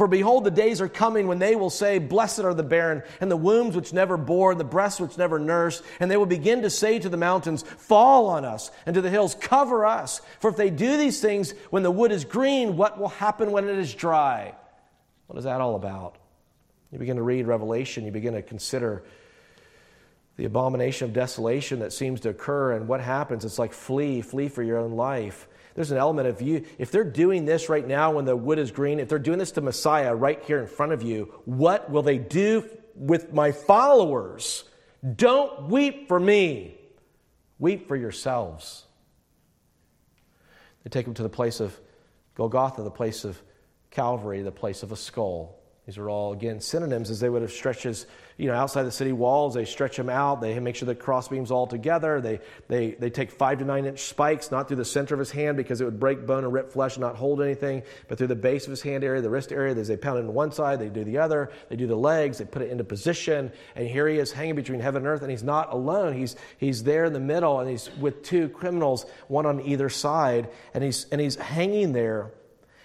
[0.00, 3.30] For behold, the days are coming when they will say, Blessed are the barren, and
[3.30, 5.82] the wombs which never bore, and the breasts which never nursed.
[6.00, 9.10] And they will begin to say to the mountains, Fall on us, and to the
[9.10, 10.22] hills, Cover us.
[10.38, 13.68] For if they do these things when the wood is green, what will happen when
[13.68, 14.54] it is dry?
[15.26, 16.16] What is that all about?
[16.90, 19.04] You begin to read Revelation, you begin to consider
[20.38, 23.44] the abomination of desolation that seems to occur, and what happens?
[23.44, 25.46] It's like flee, flee for your own life.
[25.74, 28.70] There's an element of you, if they're doing this right now when the wood is
[28.70, 32.02] green, if they're doing this to Messiah right here in front of you, what will
[32.02, 34.64] they do with my followers?
[35.16, 36.76] Don't weep for me,
[37.58, 38.84] weep for yourselves.
[40.84, 41.78] They take him to the place of
[42.34, 43.40] Golgotha, the place of
[43.90, 45.56] Calvary, the place of a skull.
[45.86, 48.06] These are all, again, synonyms as they would have stretched his,
[48.40, 49.52] you know, outside the city walls.
[49.52, 50.40] They stretch him out.
[50.40, 52.22] They make sure the crossbeams all together.
[52.22, 55.30] They, they, they take five to nine inch spikes, not through the center of his
[55.30, 58.28] hand because it would break bone and rip flesh and not hold anything, but through
[58.28, 59.74] the base of his hand area, the wrist area.
[59.74, 61.52] They pound it on one side, they do the other.
[61.68, 62.38] They do the legs.
[62.38, 63.52] They put it into position.
[63.76, 65.20] And here he is hanging between heaven and earth.
[65.20, 66.14] And he's not alone.
[66.14, 70.48] He's, he's there in the middle and he's with two criminals, one on either side.
[70.72, 72.32] And he's, and he's hanging there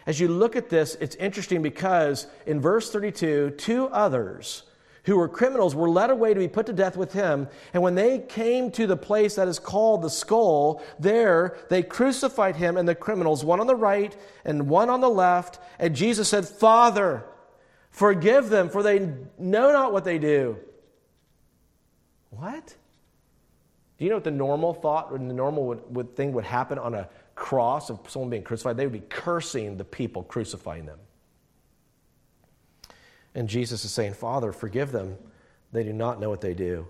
[0.08, 4.62] as you look at this, it's interesting because in verse 32, two others
[5.06, 7.47] who were criminals were led away to be put to death with him.
[7.74, 12.56] And when they came to the place that is called the skull, there they crucified
[12.56, 15.60] him and the criminals, one on the right and one on the left.
[15.80, 17.24] And Jesus said, Father,
[17.91, 18.99] forgive them, for they
[19.38, 20.58] know not what they do.
[22.32, 22.76] What?
[23.97, 26.78] Do you know what the normal thought and the normal would, would, thing would happen
[26.78, 30.99] on a cross of someone being crucified, they would be cursing the people crucifying them.
[33.36, 35.18] And Jesus is saying, Father, forgive them.
[35.72, 36.88] They do not know what they do.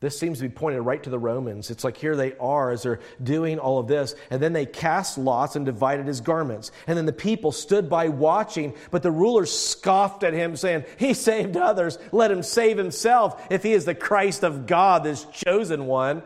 [0.00, 1.70] This seems to be pointed right to the Romans.
[1.70, 4.14] It's like here they are as they're doing all of this.
[4.30, 6.70] And then they cast lots and divided his garments.
[6.86, 11.14] And then the people stood by watching, but the rulers scoffed at him, saying, He
[11.14, 11.98] saved others.
[12.12, 16.22] Let him save himself if he is the Christ of God, this chosen one.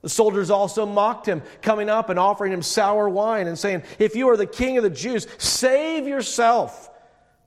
[0.00, 4.16] The soldiers also mocked him, coming up and offering him sour wine and saying, If
[4.16, 6.90] you are the king of the Jews, save yourself.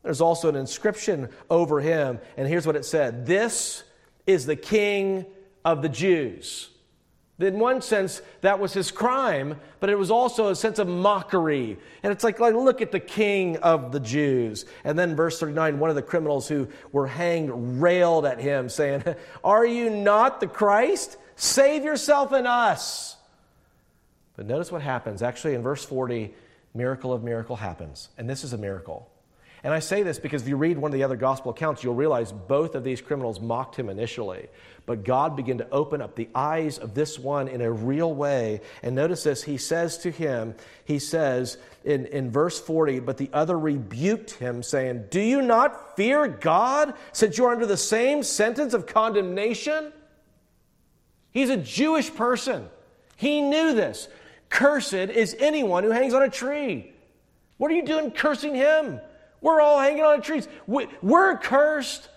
[0.06, 3.84] There's also an inscription over him, and here's what it said This
[4.28, 5.26] is the king
[5.66, 6.70] of the Jews.
[7.40, 11.78] In one sense, that was his crime, but it was also a sense of mockery.
[12.04, 14.66] And it's like, like, look at the king of the Jews.
[14.84, 19.04] And then, verse 39, one of the criminals who were hanged railed at him, saying,
[19.44, 21.18] Are you not the Christ?
[21.36, 23.18] Save yourself and us.
[24.38, 25.24] But notice what happens.
[25.24, 26.32] Actually, in verse 40,
[26.76, 28.10] miracle of miracle happens.
[28.20, 29.10] And this is a miracle.
[29.66, 31.96] And I say this because if you read one of the other gospel accounts, you'll
[31.96, 34.48] realize both of these criminals mocked him initially.
[34.86, 38.62] But God began to open up the eyes of this one in a real way.
[38.84, 40.54] And notice this, he says to him,
[40.84, 45.98] he says in, in verse 40, but the other rebuked him, saying, Do you not
[45.98, 49.92] fear God, since you are under the same sentence of condemnation?
[51.32, 52.70] He's a Jewish person.
[53.16, 54.10] He knew this.
[54.50, 56.94] Cursed is anyone who hangs on a tree.
[57.58, 59.02] What are you doing cursing him?
[59.46, 60.48] We're all hanging on trees.
[60.66, 62.10] We're cursed.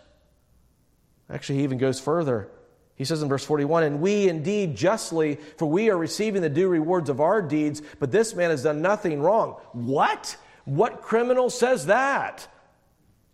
[1.28, 2.48] Actually, he even goes further.
[2.94, 6.68] He says in verse 41 And we indeed justly, for we are receiving the due
[6.68, 9.56] rewards of our deeds, but this man has done nothing wrong.
[9.72, 10.38] What?
[10.64, 12.48] What criminal says that?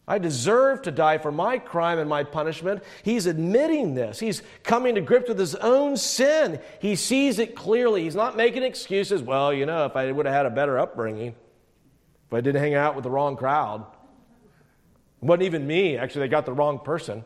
[0.09, 2.83] I deserve to die for my crime and my punishment.
[3.05, 4.19] He's admitting this.
[4.19, 6.59] He's coming to grips with his own sin.
[6.81, 8.03] He sees it clearly.
[8.03, 9.23] He's not making excuses.
[9.23, 11.37] Well, you know, if I would have had a better upbringing,
[12.27, 13.87] if I didn't hang out with the wrong crowd,
[15.23, 15.97] it wasn't even me.
[15.97, 17.25] Actually, they got the wrong person.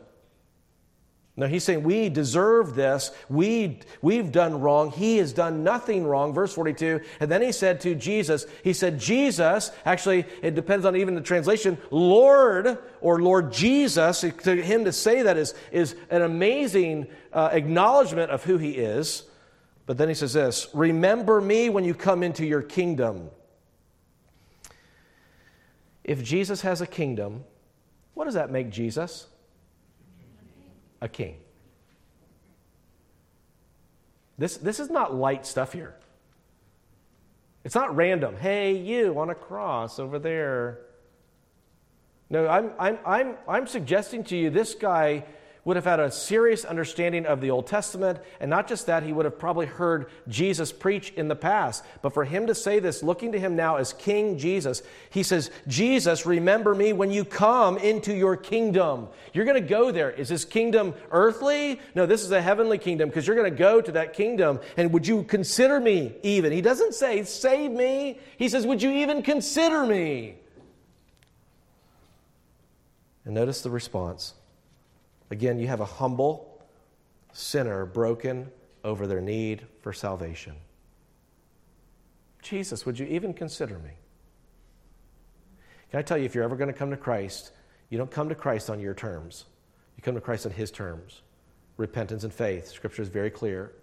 [1.39, 3.11] No, he's saying we deserve this.
[3.29, 4.91] We, we've done wrong.
[4.91, 6.33] He has done nothing wrong.
[6.33, 6.99] Verse 42.
[7.21, 11.21] And then he said to Jesus, he said, Jesus, actually, it depends on even the
[11.21, 14.19] translation, Lord or Lord Jesus.
[14.19, 19.23] To him to say that is, is an amazing uh, acknowledgement of who he is.
[19.85, 23.29] But then he says this Remember me when you come into your kingdom.
[26.03, 27.43] If Jesus has a kingdom,
[28.13, 29.27] what does that make Jesus?
[31.01, 31.37] a king.
[34.37, 35.95] This, this is not light stuff here.
[37.63, 38.37] It's not random.
[38.37, 40.79] Hey, you on a cross over there.
[42.29, 45.25] No, I'm, I'm, I'm, I'm suggesting to you this guy
[45.69, 49.13] would have had a serious understanding of the Old Testament, and not just that, he
[49.13, 51.85] would have probably heard Jesus preach in the past.
[52.01, 55.51] But for him to say this, looking to him now as King Jesus, he says,
[55.67, 59.09] Jesus, remember me when you come into your kingdom.
[59.31, 60.09] You're going to go there.
[60.09, 61.79] Is this kingdom earthly?
[61.93, 64.59] No, this is a heavenly kingdom because you're going to go to that kingdom.
[64.75, 66.51] And would you consider me even?
[66.51, 68.19] He doesn't say, save me.
[68.37, 70.37] He says, would you even consider me?
[73.23, 74.33] And notice the response.
[75.31, 76.61] Again, you have a humble
[77.33, 78.49] sinner broken
[78.83, 80.55] over their need for salvation.
[82.41, 83.91] Jesus, would you even consider me?
[85.91, 87.51] Can I tell you, if you're ever going to come to Christ,
[87.89, 89.45] You don't come to Christ on your terms,
[89.97, 91.21] you come to Christ on His terms.
[91.77, 92.67] Repentance and faith.
[92.67, 93.73] Scripture is very clear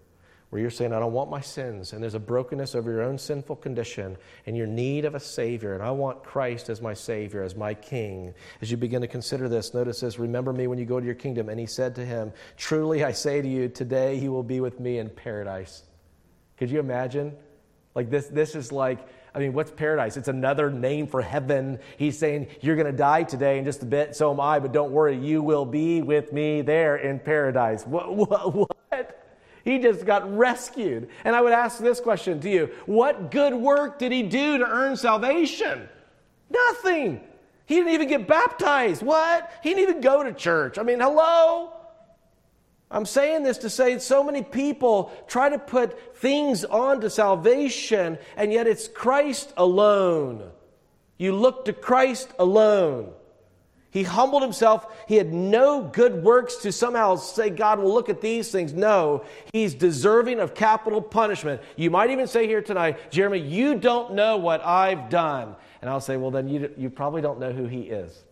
[0.49, 3.17] where you're saying, I don't want my sins, and there's a brokenness over your own
[3.17, 7.43] sinful condition and your need of a Savior, and I want Christ as my Savior,
[7.43, 8.33] as my King.
[8.61, 11.15] As you begin to consider this, notice this Remember me when you go to your
[11.15, 11.49] kingdom.
[11.49, 14.79] And he said to him, Truly I say to you, today you will be with
[14.79, 15.83] me in paradise.
[16.57, 17.35] Could you imagine?
[17.93, 20.15] Like this, this is like, I mean, what's paradise?
[20.15, 21.79] It's another name for heaven.
[21.97, 24.71] He's saying, You're going to die today in just a bit, so am I, but
[24.71, 27.85] don't worry, you will be with me there in paradise.
[27.85, 28.15] What?
[28.15, 28.76] what, what?
[29.67, 31.09] He just got rescued.
[31.25, 34.65] And I would ask this question to you What good work did he do to
[34.65, 35.89] earn salvation?
[36.49, 37.19] Nothing.
[37.65, 39.03] He didn't even get baptized.
[39.03, 39.51] What?
[39.61, 40.77] He didn't even go to church.
[40.77, 41.73] I mean, hello?
[42.89, 48.53] I'm saying this to say so many people try to put things onto salvation, and
[48.53, 50.49] yet it's Christ alone.
[51.17, 53.11] You look to Christ alone.
[53.89, 54.85] He humbled himself.
[55.07, 58.73] He had no good works to somehow say, God will look at these things.
[58.73, 59.23] No,
[59.53, 61.61] he's deserving of capital punishment.
[61.75, 65.55] You might even say here tonight, Jeremy, you don't know what I've done.
[65.81, 68.23] And I'll say, well, then you, you probably don't know who he is.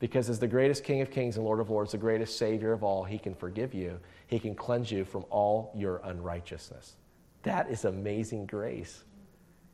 [0.00, 2.84] Because as the greatest King of Kings and Lord of Lords, the greatest Savior of
[2.84, 6.94] all, he can forgive you, he can cleanse you from all your unrighteousness.
[7.42, 9.04] That is amazing grace.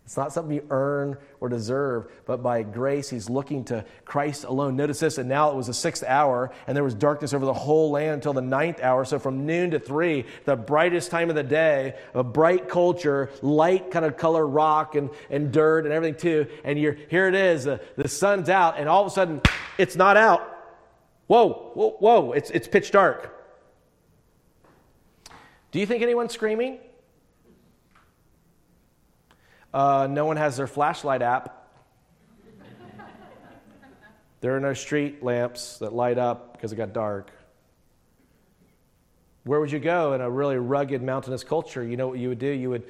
[0.04, 4.76] It's not something you earn or deserve, but by grace, he's looking to Christ alone.
[4.76, 7.54] Notice this, and now it was the sixth hour, and there was darkness over the
[7.54, 9.06] whole land until the ninth hour.
[9.06, 13.90] So from noon to three, the brightest time of the day, a bright culture, light
[13.90, 16.48] kind of color rock and, and dirt and everything too.
[16.64, 19.40] And you're, here it is, the, the sun's out, and all of a sudden,
[19.78, 20.50] it's not out.
[21.28, 23.30] Whoa, whoa, whoa, it's, it's pitch dark.
[25.70, 26.78] Do you think anyone's screaming?
[29.74, 31.68] Uh, no one has their flashlight app.
[34.40, 37.32] there are no street lamps that light up because it got dark.
[39.42, 41.82] Where would you go in a really rugged mountainous culture?
[41.82, 42.46] You know what you would do?
[42.46, 42.84] You would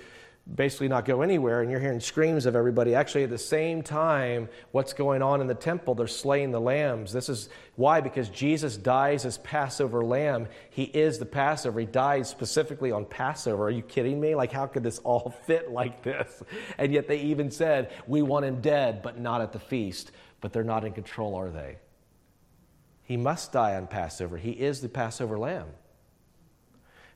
[0.52, 2.94] basically not go anywhere, and you're hearing screams of everybody.
[2.94, 5.94] Actually, at the same time, what's going on in the temple?
[5.94, 7.12] They're slaying the lambs.
[7.12, 8.02] This is why?
[8.02, 10.48] Because Jesus dies as Passover lamb.
[10.68, 11.80] He is the Passover.
[11.80, 13.64] He dies specifically on Passover.
[13.64, 14.34] Are you kidding me?
[14.34, 16.42] Like, how could this all fit like this?
[16.76, 20.12] And yet they even said, We want him dead, but not at the feast.
[20.42, 21.78] But they're not in control, are they?
[23.02, 24.36] He must die on Passover.
[24.36, 25.68] He is the Passover lamb.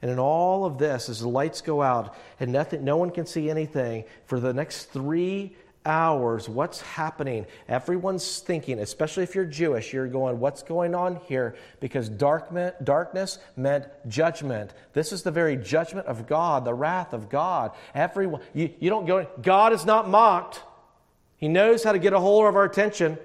[0.00, 3.26] And in all of this, as the lights go out and nothing, no one can
[3.26, 7.46] see anything, for the next three hours, what's happening?
[7.68, 11.56] Everyone's thinking, especially if you're Jewish, you're going, what's going on here?
[11.80, 12.52] Because dark
[12.84, 14.72] darkness meant judgment.
[14.92, 17.72] This is the very judgment of God, the wrath of God.
[17.94, 20.62] Everyone, you, you don't go, God is not mocked.
[21.38, 23.18] He knows how to get a hold of our attention.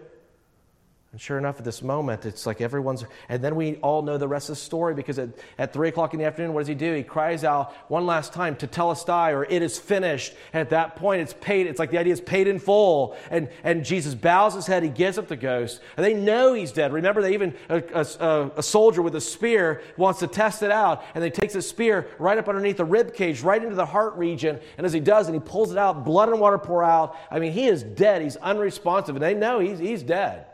[1.14, 3.06] And sure enough, at this moment, it's like everyone's.
[3.30, 6.16] And then we all know the rest of the story because at, at 3 o'clock
[6.16, 6.92] in the afternoon, what does he do?
[6.96, 10.34] He cries out one last time, Tetelestai, or it is finished.
[10.54, 11.68] And at that point, it's paid.
[11.68, 13.16] It's like the idea is paid in full.
[13.30, 15.82] And, and Jesus bows his head, he gives up the ghost.
[15.98, 16.92] And they know he's dead.
[16.92, 21.04] Remember, they even, a, a, a soldier with a spear wants to test it out.
[21.14, 24.16] And they takes a spear right up underneath the rib cage, right into the heart
[24.16, 24.60] region.
[24.80, 27.16] And as he does, and he pulls it out, blood and water pour out.
[27.30, 28.24] I mean, he is dead.
[28.24, 29.16] He's unresponsive.
[29.16, 30.48] And they know he's, he's dead.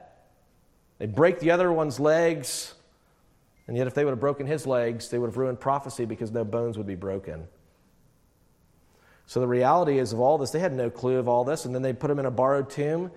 [1.00, 2.76] They break the other one's legs.
[3.68, 6.32] And yet, if they would have broken his legs, they would have ruined prophecy because
[6.32, 7.47] no bones would be broken.
[9.26, 11.66] So, the reality is of all this, they had no clue of all this.
[11.66, 13.12] And then they put him in a borrowed tomb.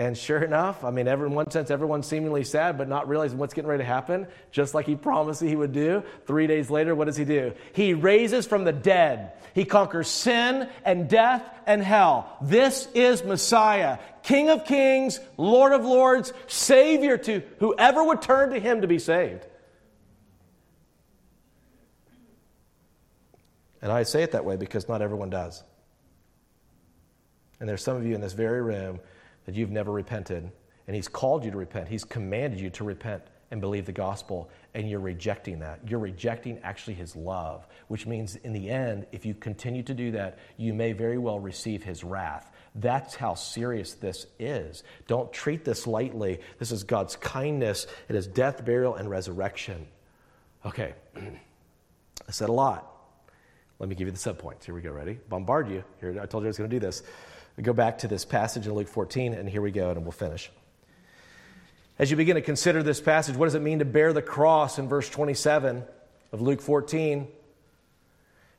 [0.00, 3.36] And sure enough, I mean, every, in one sense, everyone's seemingly sad, but not realizing
[3.36, 6.02] what's getting ready to happen, just like he promised he would do.
[6.26, 7.52] Three days later, what does he do?
[7.74, 9.32] He raises from the dead.
[9.52, 12.34] He conquers sin and death and hell.
[12.40, 18.58] This is Messiah, King of kings, Lord of lords, Savior to whoever would turn to
[18.58, 19.44] him to be saved.
[23.82, 25.62] And I say it that way because not everyone does.
[27.60, 29.00] And there's some of you in this very room
[29.46, 30.50] that you've never repented,
[30.86, 31.88] and He's called you to repent.
[31.88, 35.80] He's commanded you to repent and believe the gospel, and you're rejecting that.
[35.88, 40.12] You're rejecting actually His love, which means in the end, if you continue to do
[40.12, 42.52] that, you may very well receive His wrath.
[42.76, 44.84] That's how serious this is.
[45.08, 46.40] Don't treat this lightly.
[46.58, 47.88] This is God's kindness.
[48.08, 49.88] It is death, burial, and resurrection.
[50.64, 52.99] Okay, I said a lot.
[53.80, 54.64] Let me give you the subpoints.
[54.64, 54.92] Here we go.
[54.92, 55.18] Ready?
[55.30, 55.82] Bombard you.
[56.00, 57.02] Here, I told you I was going to do this.
[57.56, 60.12] We go back to this passage in Luke 14, and here we go, and we'll
[60.12, 60.50] finish.
[61.98, 64.78] As you begin to consider this passage, what does it mean to bear the cross
[64.78, 65.82] in verse 27
[66.30, 67.26] of Luke 14?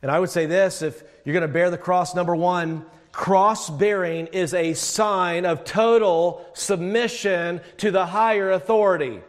[0.02, 3.70] And I would say this if you're going to bear the cross, number one, cross
[3.70, 9.22] bearing is a sign of total submission to the higher authority.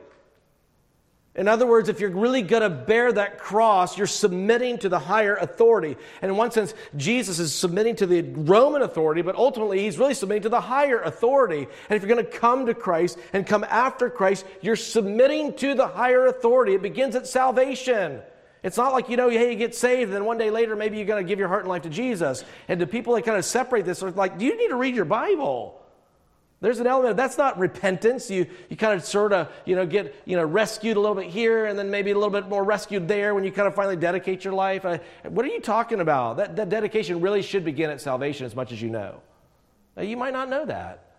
[1.34, 4.98] In other words, if you're really going to bear that cross, you're submitting to the
[4.98, 5.96] higher authority.
[6.20, 10.12] And in one sense, Jesus is submitting to the Roman authority, but ultimately, he's really
[10.12, 11.66] submitting to the higher authority.
[11.88, 15.74] And if you're going to come to Christ and come after Christ, you're submitting to
[15.74, 16.74] the higher authority.
[16.74, 18.20] It begins at salvation.
[18.62, 20.98] It's not like, you know, hey, you get saved, and then one day later, maybe
[20.98, 22.44] you're going to give your heart and life to Jesus.
[22.68, 24.94] And to people that kind of separate this, are like, do you need to read
[24.94, 25.81] your Bible?
[26.62, 28.30] There's an element, of that's not repentance.
[28.30, 31.26] You, you kind of sort of, you know, get, you know, rescued a little bit
[31.26, 33.96] here and then maybe a little bit more rescued there when you kind of finally
[33.96, 34.84] dedicate your life.
[35.24, 36.36] What are you talking about?
[36.36, 39.20] That, that dedication really should begin at salvation as much as you know.
[39.96, 41.16] Now, you might not know that.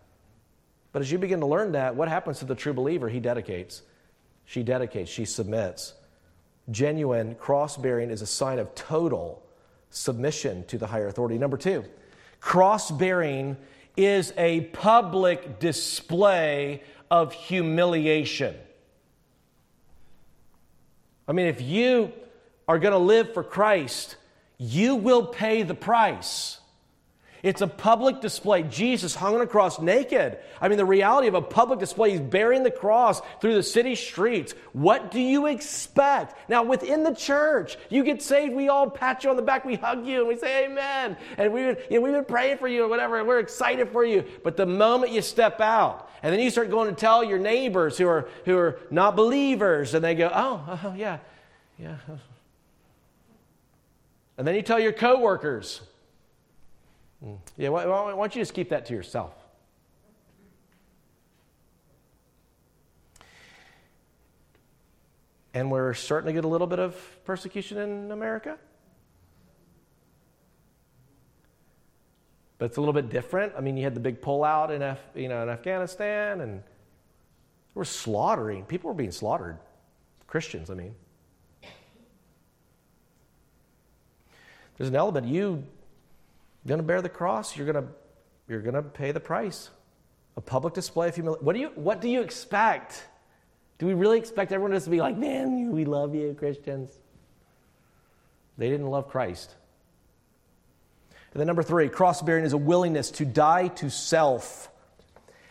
[0.94, 3.10] But as you begin to learn that, what happens to the true believer?
[3.10, 3.82] He dedicates.
[4.46, 5.12] She dedicates.
[5.12, 5.94] She submits.
[6.72, 9.44] Genuine cross bearing is a sign of total
[9.90, 11.38] submission to the higher authority.
[11.38, 11.84] Number two,
[12.40, 13.58] cross bearing
[13.96, 18.56] is a public display of humiliation.
[21.28, 22.12] I mean, if you
[22.68, 24.16] are going to live for Christ,
[24.58, 26.60] you will pay the price.
[27.44, 28.64] It's a public display.
[28.64, 30.40] Jesus hung on a cross naked.
[30.62, 33.96] I mean, the reality of a public display, he's bearing the cross through the city
[33.96, 34.54] streets.
[34.72, 36.50] What do you expect?
[36.50, 39.76] Now, within the church, you get saved, we all pat you on the back, we
[39.76, 41.18] hug you, and we say amen.
[41.38, 44.06] And we, you know, we've been praying for you or whatever, and we're excited for
[44.06, 44.24] you.
[44.42, 47.98] But the moment you step out, and then you start going to tell your neighbors
[47.98, 51.18] who are, who are not believers, and they go, oh, oh yeah,
[51.78, 51.98] yeah.
[54.36, 55.82] And then you tell your coworkers,
[57.26, 57.38] Mm.
[57.58, 59.34] Yeah, why, why don't you just keep that to yourself?
[65.54, 66.96] And we're starting to get a little bit of
[67.26, 68.58] persecution in America.
[72.58, 73.54] But it's a little bit different.
[73.58, 76.64] I mean, you had the big pullout in, Af- you know, in Afghanistan, and
[77.76, 78.66] we're slaughtering.
[78.66, 79.58] People were being slaughtered.
[80.28, 80.96] Christians, I mean.
[84.78, 85.64] There's an element you
[86.64, 87.92] you're going to bear the cross, you're going to,
[88.48, 89.70] you're going to pay the price.
[90.36, 91.44] A public display of humility.
[91.44, 93.06] What do you, what do you expect?
[93.78, 96.98] Do we really expect everyone just to be like, man, we love you, Christians?
[98.58, 99.56] They didn't love Christ.
[101.34, 104.70] And then, number three, cross bearing is a willingness to die to self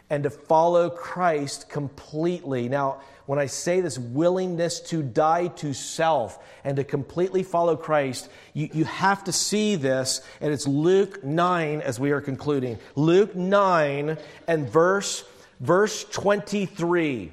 [0.09, 2.69] and to follow Christ completely.
[2.69, 8.29] Now, when I say this willingness to die to self and to completely follow Christ,
[8.53, 12.79] you, you have to see this, and it's Luke 9 as we are concluding.
[12.95, 14.19] Luke 9
[14.49, 15.25] and verse,
[15.61, 17.33] verse 23.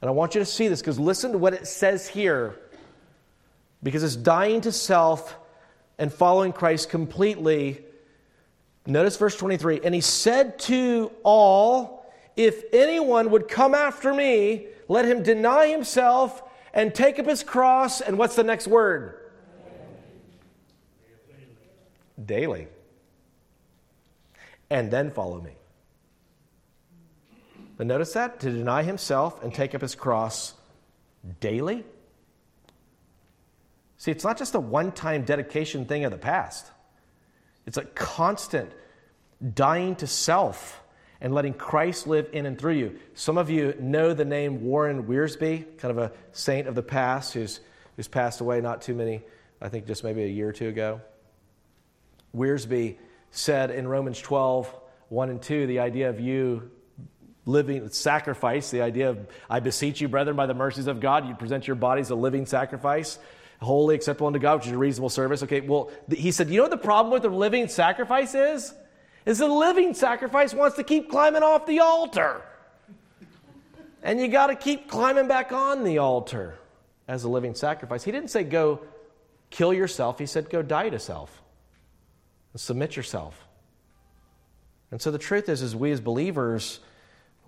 [0.00, 2.58] And I want you to see this because listen to what it says here.
[3.82, 5.36] Because it's dying to self
[5.98, 7.84] and following Christ completely
[8.88, 9.80] Notice verse 23.
[9.84, 11.97] And he said to all,
[12.38, 16.40] If anyone would come after me, let him deny himself
[16.72, 18.00] and take up his cross.
[18.00, 19.18] And what's the next word?
[22.24, 22.68] Daily.
[24.70, 25.50] And then follow me.
[27.76, 30.54] But notice that to deny himself and take up his cross
[31.40, 31.84] daily.
[33.96, 36.70] See, it's not just a one time dedication thing of the past.
[37.66, 38.70] It's a constant
[39.54, 40.80] dying to self
[41.20, 42.98] and letting Christ live in and through you.
[43.14, 47.34] Some of you know the name Warren Wiersbe, kind of a saint of the past
[47.34, 47.60] who's,
[47.96, 49.22] who's passed away not too many,
[49.60, 51.00] I think just maybe a year or two ago.
[52.34, 52.96] Wiersbe
[53.30, 54.72] said in Romans 12,
[55.08, 56.70] 1 and 2, the idea of you
[57.46, 61.34] living sacrifice, the idea of, I beseech you, brethren, by the mercies of God, you
[61.34, 63.18] present your bodies a living sacrifice
[63.60, 65.42] holy, acceptable unto God, which is a reasonable service.
[65.42, 68.72] Okay, well, he said, you know what the problem with the living sacrifice is?
[69.28, 72.40] Is the living sacrifice wants to keep climbing off the altar.
[74.02, 76.58] And you got to keep climbing back on the altar
[77.06, 78.02] as a living sacrifice.
[78.02, 78.80] He didn't say go
[79.50, 81.42] kill yourself, he said go die to self.
[82.54, 83.46] And submit yourself.
[84.90, 86.80] And so the truth is, is we as believers,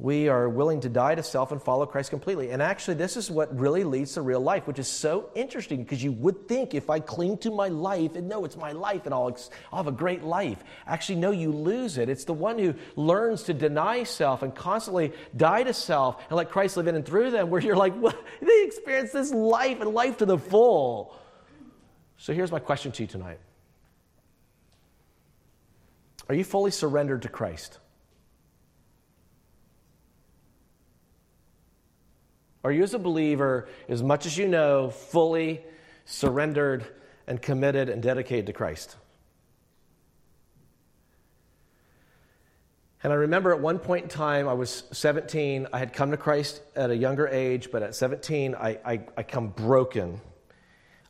[0.00, 2.50] we are willing to die to self and follow Christ completely.
[2.50, 6.02] And actually, this is what really leads to real life, which is so interesting because
[6.02, 9.12] you would think if I cling to my life and no, it's my life and
[9.12, 9.36] I'll,
[9.70, 10.64] I'll have a great life.
[10.86, 12.08] Actually, no, you lose it.
[12.08, 16.50] It's the one who learns to deny self and constantly die to self and let
[16.50, 18.18] Christ live in and through them, where you're like, what?
[18.40, 21.14] they experience this life and life to the full.
[22.16, 23.38] So here's my question to you tonight
[26.30, 27.78] Are you fully surrendered to Christ?
[32.62, 35.62] Are you, as a believer, as much as you know, fully
[36.04, 36.84] surrendered
[37.26, 38.96] and committed and dedicated to Christ?
[43.02, 45.68] And I remember at one point in time, I was 17.
[45.72, 49.22] I had come to Christ at a younger age, but at 17, I, I, I
[49.22, 50.20] come broken.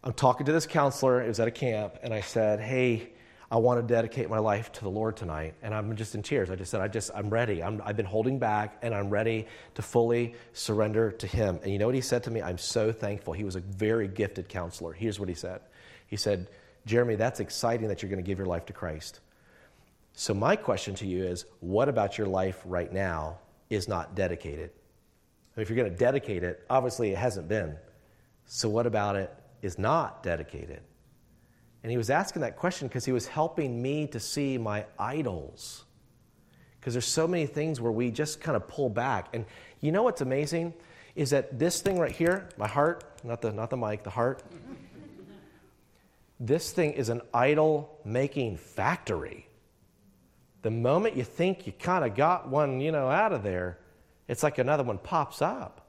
[0.05, 3.11] I'm talking to this counselor, it was at a camp, and I said, Hey,
[3.53, 5.55] I want to dedicate my life to the Lord tonight.
[5.61, 6.51] And I'm just in tears.
[6.51, 7.63] I just said, I just, I'm ready.
[7.63, 11.59] i have been holding back, and I'm ready to fully surrender to Him.
[11.63, 12.41] And you know what he said to me?
[12.41, 13.33] I'm so thankful.
[13.33, 14.93] He was a very gifted counselor.
[14.93, 15.63] Here's what he said
[16.07, 16.49] He said,
[16.87, 19.21] Jeremy, that's exciting that you're going to give your life to Christ.
[20.13, 23.39] So, my question to you is what about your life right now
[23.69, 24.71] is not dedicated?
[25.57, 27.77] if you're going to dedicate it, obviously it hasn't been.
[28.47, 30.81] So, what about it is not dedicated?
[31.83, 35.85] And he was asking that question because he was helping me to see my idols.
[36.79, 39.29] Because there's so many things where we just kind of pull back.
[39.35, 39.45] And
[39.81, 40.75] you know what's amazing?
[41.15, 44.43] Is that this thing right here, my heart, not the, not the mic, the heart,
[46.39, 49.47] this thing is an idol making factory.
[50.63, 53.79] The moment you think you kind of got one, you know, out of there,
[54.29, 55.80] it's like another one pops up.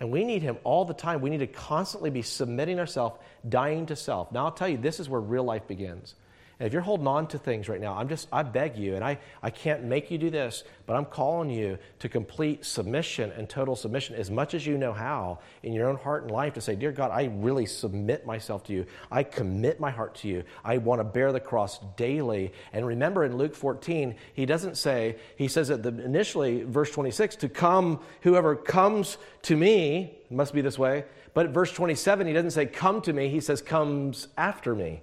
[0.00, 1.20] And we need him all the time.
[1.20, 4.32] We need to constantly be submitting ourselves, dying to self.
[4.32, 6.14] Now, I'll tell you, this is where real life begins.
[6.60, 9.02] And if you're holding on to things right now, I'm just, I beg you, and
[9.02, 13.48] I, I can't make you do this, but I'm calling you to complete submission and
[13.48, 16.60] total submission as much as you know how in your own heart and life to
[16.60, 18.84] say, Dear God, I really submit myself to you.
[19.10, 20.44] I commit my heart to you.
[20.62, 22.52] I want to bear the cross daily.
[22.74, 27.36] And remember in Luke 14, he doesn't say, he says that the, initially, verse 26,
[27.36, 31.06] to come, whoever comes to me, must be this way.
[31.32, 35.00] But verse 27, he doesn't say, Come to me, he says, Comes after me.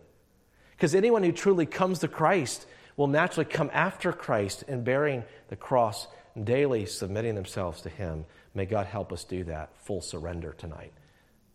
[0.77, 2.67] Because anyone who truly comes to Christ
[2.97, 8.25] will naturally come after Christ in bearing the cross and daily submitting themselves to Him.
[8.53, 10.93] May God help us do that, full surrender tonight.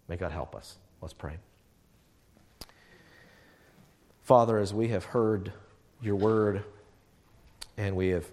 [0.08, 0.76] May God help us.
[1.00, 1.36] Let's pray.
[4.22, 5.52] Father, as we have heard
[6.00, 6.64] your word
[7.76, 8.26] and we have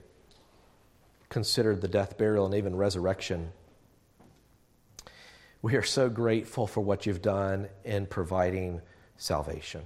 [1.29, 3.51] considered the death, burial, and even resurrection,
[5.61, 8.81] we are so grateful for what you've done in providing
[9.17, 9.83] salvation.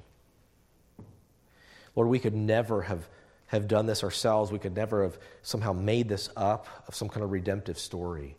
[1.95, 3.07] Lord, we could never have,
[3.47, 4.51] have done this ourselves.
[4.51, 8.37] We could never have somehow made this up of some kind of redemptive story.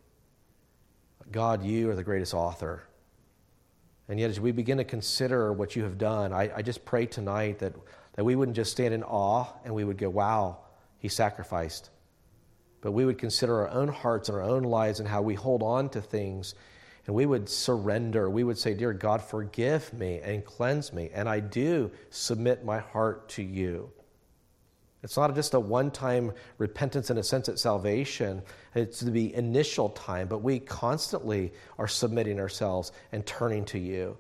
[1.30, 2.84] God, you are the greatest author.
[4.08, 7.06] And yet, as we begin to consider what you have done, I, I just pray
[7.06, 7.74] tonight that,
[8.14, 10.58] that we wouldn't just stand in awe and we would go, wow,
[10.98, 11.90] he sacrificed.
[12.82, 15.62] But we would consider our own hearts and our own lives and how we hold
[15.62, 16.54] on to things
[17.06, 18.30] and we would surrender.
[18.30, 21.10] We would say, Dear God, forgive me and cleanse me.
[21.12, 23.90] And I do submit my heart to you.
[25.02, 28.40] It's not just a one time repentance in a sense at salvation,
[28.74, 34.16] it's the initial time, but we constantly are submitting ourselves and turning to you,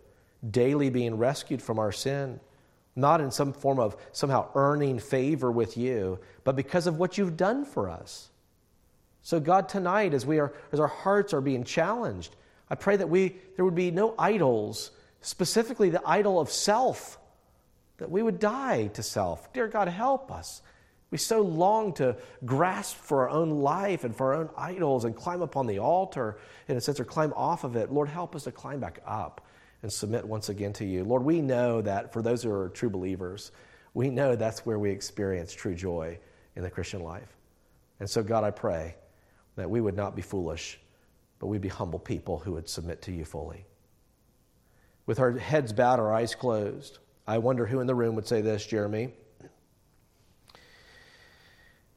[0.50, 2.38] daily being rescued from our sin,
[2.96, 7.38] not in some form of somehow earning favor with you, but because of what you've
[7.38, 8.28] done for us.
[9.22, 12.36] So, God, tonight, as, we are, as our hearts are being challenged,
[12.74, 17.20] I pray that we, there would be no idols, specifically the idol of self,
[17.98, 19.52] that we would die to self.
[19.52, 20.60] Dear God, help us.
[21.12, 25.14] We so long to grasp for our own life and for our own idols and
[25.14, 27.92] climb upon the altar, in a sense, or climb off of it.
[27.92, 29.46] Lord, help us to climb back up
[29.82, 31.04] and submit once again to you.
[31.04, 33.52] Lord, we know that for those who are true believers,
[33.94, 36.18] we know that's where we experience true joy
[36.56, 37.36] in the Christian life.
[38.00, 38.96] And so, God, I pray
[39.54, 40.80] that we would not be foolish
[41.44, 43.66] but we'd be humble people who would submit to you fully.
[45.04, 48.40] With our heads bowed, our eyes closed, I wonder who in the room would say
[48.40, 49.10] this, Jeremy.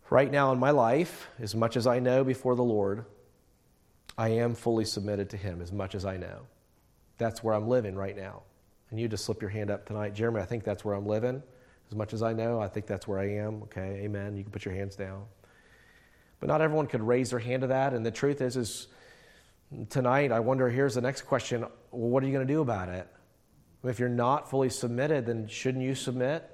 [0.10, 3.06] Right now in my life, as much as I know before the Lord,
[4.18, 6.42] I am fully submitted to Him as much as I know.
[7.18, 8.44] That's where I'm living right now.
[8.90, 10.14] And you just slip your hand up tonight.
[10.14, 11.42] Jeremy, I think that's where I'm living.
[11.90, 13.64] As much as I know, I think that's where I am.
[13.64, 14.36] Okay, amen.
[14.36, 15.24] You can put your hands down.
[16.42, 17.94] But not everyone could raise their hand to that.
[17.94, 18.88] And the truth is, is
[19.90, 22.90] Tonight, I wonder here's the next question well, what are you going to do about
[22.90, 23.08] it?
[23.84, 26.50] If you're not fully submitted, then shouldn't you submit?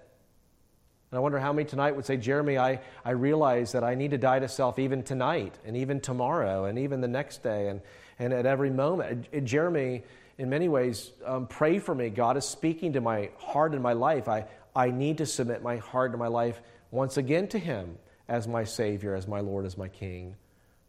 [1.11, 4.11] And I wonder how many tonight would say, Jeremy, I, I realize that I need
[4.11, 7.81] to die to self even tonight, and even tomorrow, and even the next day, and,
[8.17, 9.27] and at every moment.
[9.31, 10.03] And Jeremy,
[10.39, 12.09] in many ways, um, pray for me.
[12.09, 14.27] God is speaking to my heart and my life.
[14.27, 14.45] I,
[14.75, 16.59] I need to submit my heart and my life
[16.89, 20.35] once again to Him as my Savior, as my Lord, as my King.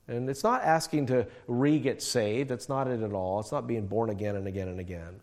[0.06, 2.50] And it's not asking to re get saved.
[2.50, 3.40] That's not it at all.
[3.40, 5.20] It's not being born again and again and again.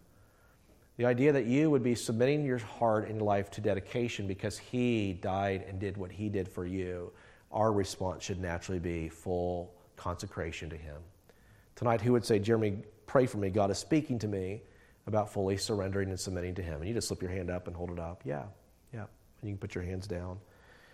[0.97, 5.13] The idea that you would be submitting your heart and life to dedication because He
[5.13, 7.11] died and did what He did for you,
[7.51, 10.97] our response should naturally be full consecration to Him.
[11.75, 13.49] Tonight, who would say, Jeremy, pray for me?
[13.49, 14.61] God is speaking to me
[15.07, 16.81] about fully surrendering and submitting to Him.
[16.81, 18.21] And you just slip your hand up and hold it up.
[18.25, 18.43] Yeah,
[18.93, 19.05] yeah.
[19.41, 20.39] And you can put your hands down.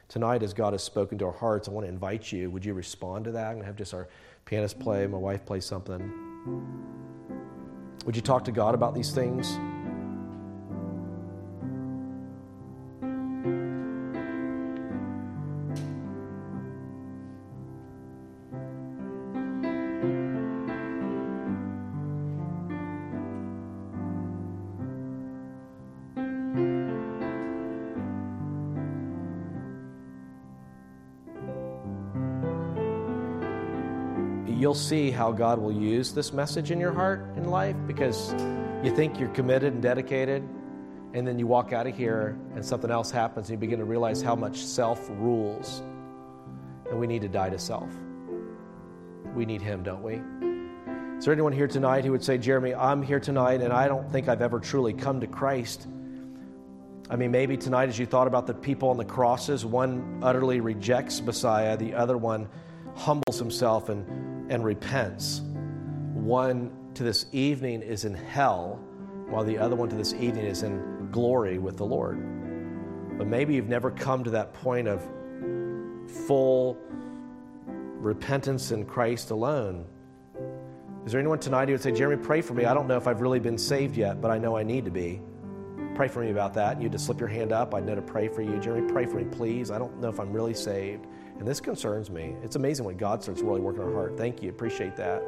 [0.08, 2.50] Tonight, as God has spoken to our hearts, I want to invite you.
[2.52, 3.48] Would you respond to that?
[3.48, 4.08] I'm going to have just our
[4.46, 6.12] pianist play, my wife play something.
[8.06, 9.60] Would you talk to God about these things?
[34.58, 38.34] You'll see how God will use this message in your heart and life because
[38.84, 40.48] you think you're committed and dedicated,
[41.14, 43.86] and then you walk out of here and something else happens and you begin to
[43.86, 45.82] realize how much self rules.
[46.90, 47.90] And we need to die to self.
[49.36, 50.22] We need Him, don't we?
[51.18, 54.12] Is there anyone here tonight who would say, Jeremy, I'm here tonight and I don't
[54.12, 55.88] think I've ever truly come to Christ?
[57.10, 60.60] I mean, maybe tonight, as you thought about the people on the crosses, one utterly
[60.60, 62.50] rejects Messiah, the other one
[62.96, 64.06] humbles himself and
[64.50, 65.42] and repents.
[66.14, 68.80] One to this evening is in hell,
[69.30, 73.18] while the other one to this evening is in glory with the Lord.
[73.18, 75.08] But maybe you've never come to that point of
[76.28, 76.78] full
[78.00, 79.86] repentance in Christ alone.
[81.06, 82.66] Is there anyone tonight who would say, Jeremy, pray for me?
[82.66, 84.92] I don't know if I've really been saved yet, but I know I need to
[84.92, 85.22] be.
[85.96, 86.82] Pray for me about that.
[86.82, 87.74] You just slip your hand up.
[87.74, 88.60] I'd know to pray for you.
[88.60, 89.72] Jeremy, pray for me, please.
[89.72, 91.08] I don't know if I'm really saved.
[91.40, 92.36] And this concerns me.
[92.44, 94.18] It's amazing when God starts really working our heart.
[94.18, 94.50] Thank you.
[94.50, 95.24] Appreciate that.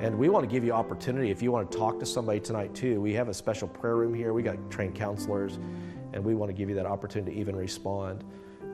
[0.00, 2.74] And we want to give you opportunity if you want to talk to somebody tonight
[2.74, 3.00] too.
[3.02, 4.32] We have a special prayer room here.
[4.32, 5.58] We got trained counselors,
[6.14, 8.24] and we want to give you that opportunity to even respond.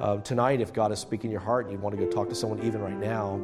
[0.00, 2.34] Uh, tonight, if God is speaking your heart, and you want to go talk to
[2.34, 3.40] someone even right now,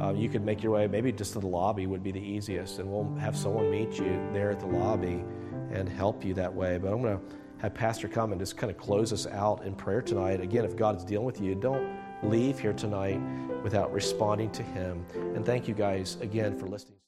[0.00, 2.78] uh, you could make your way maybe just to the lobby would be the easiest,
[2.78, 5.22] and we'll have someone meet you there at the lobby
[5.70, 6.78] and help you that way.
[6.78, 9.74] But I'm going to have Pastor come and just kind of close us out in
[9.74, 10.40] prayer tonight.
[10.40, 13.20] Again, if God is dealing with you, don't leave here tonight
[13.62, 15.04] without responding to Him.
[15.34, 16.98] And thank you guys again for listening.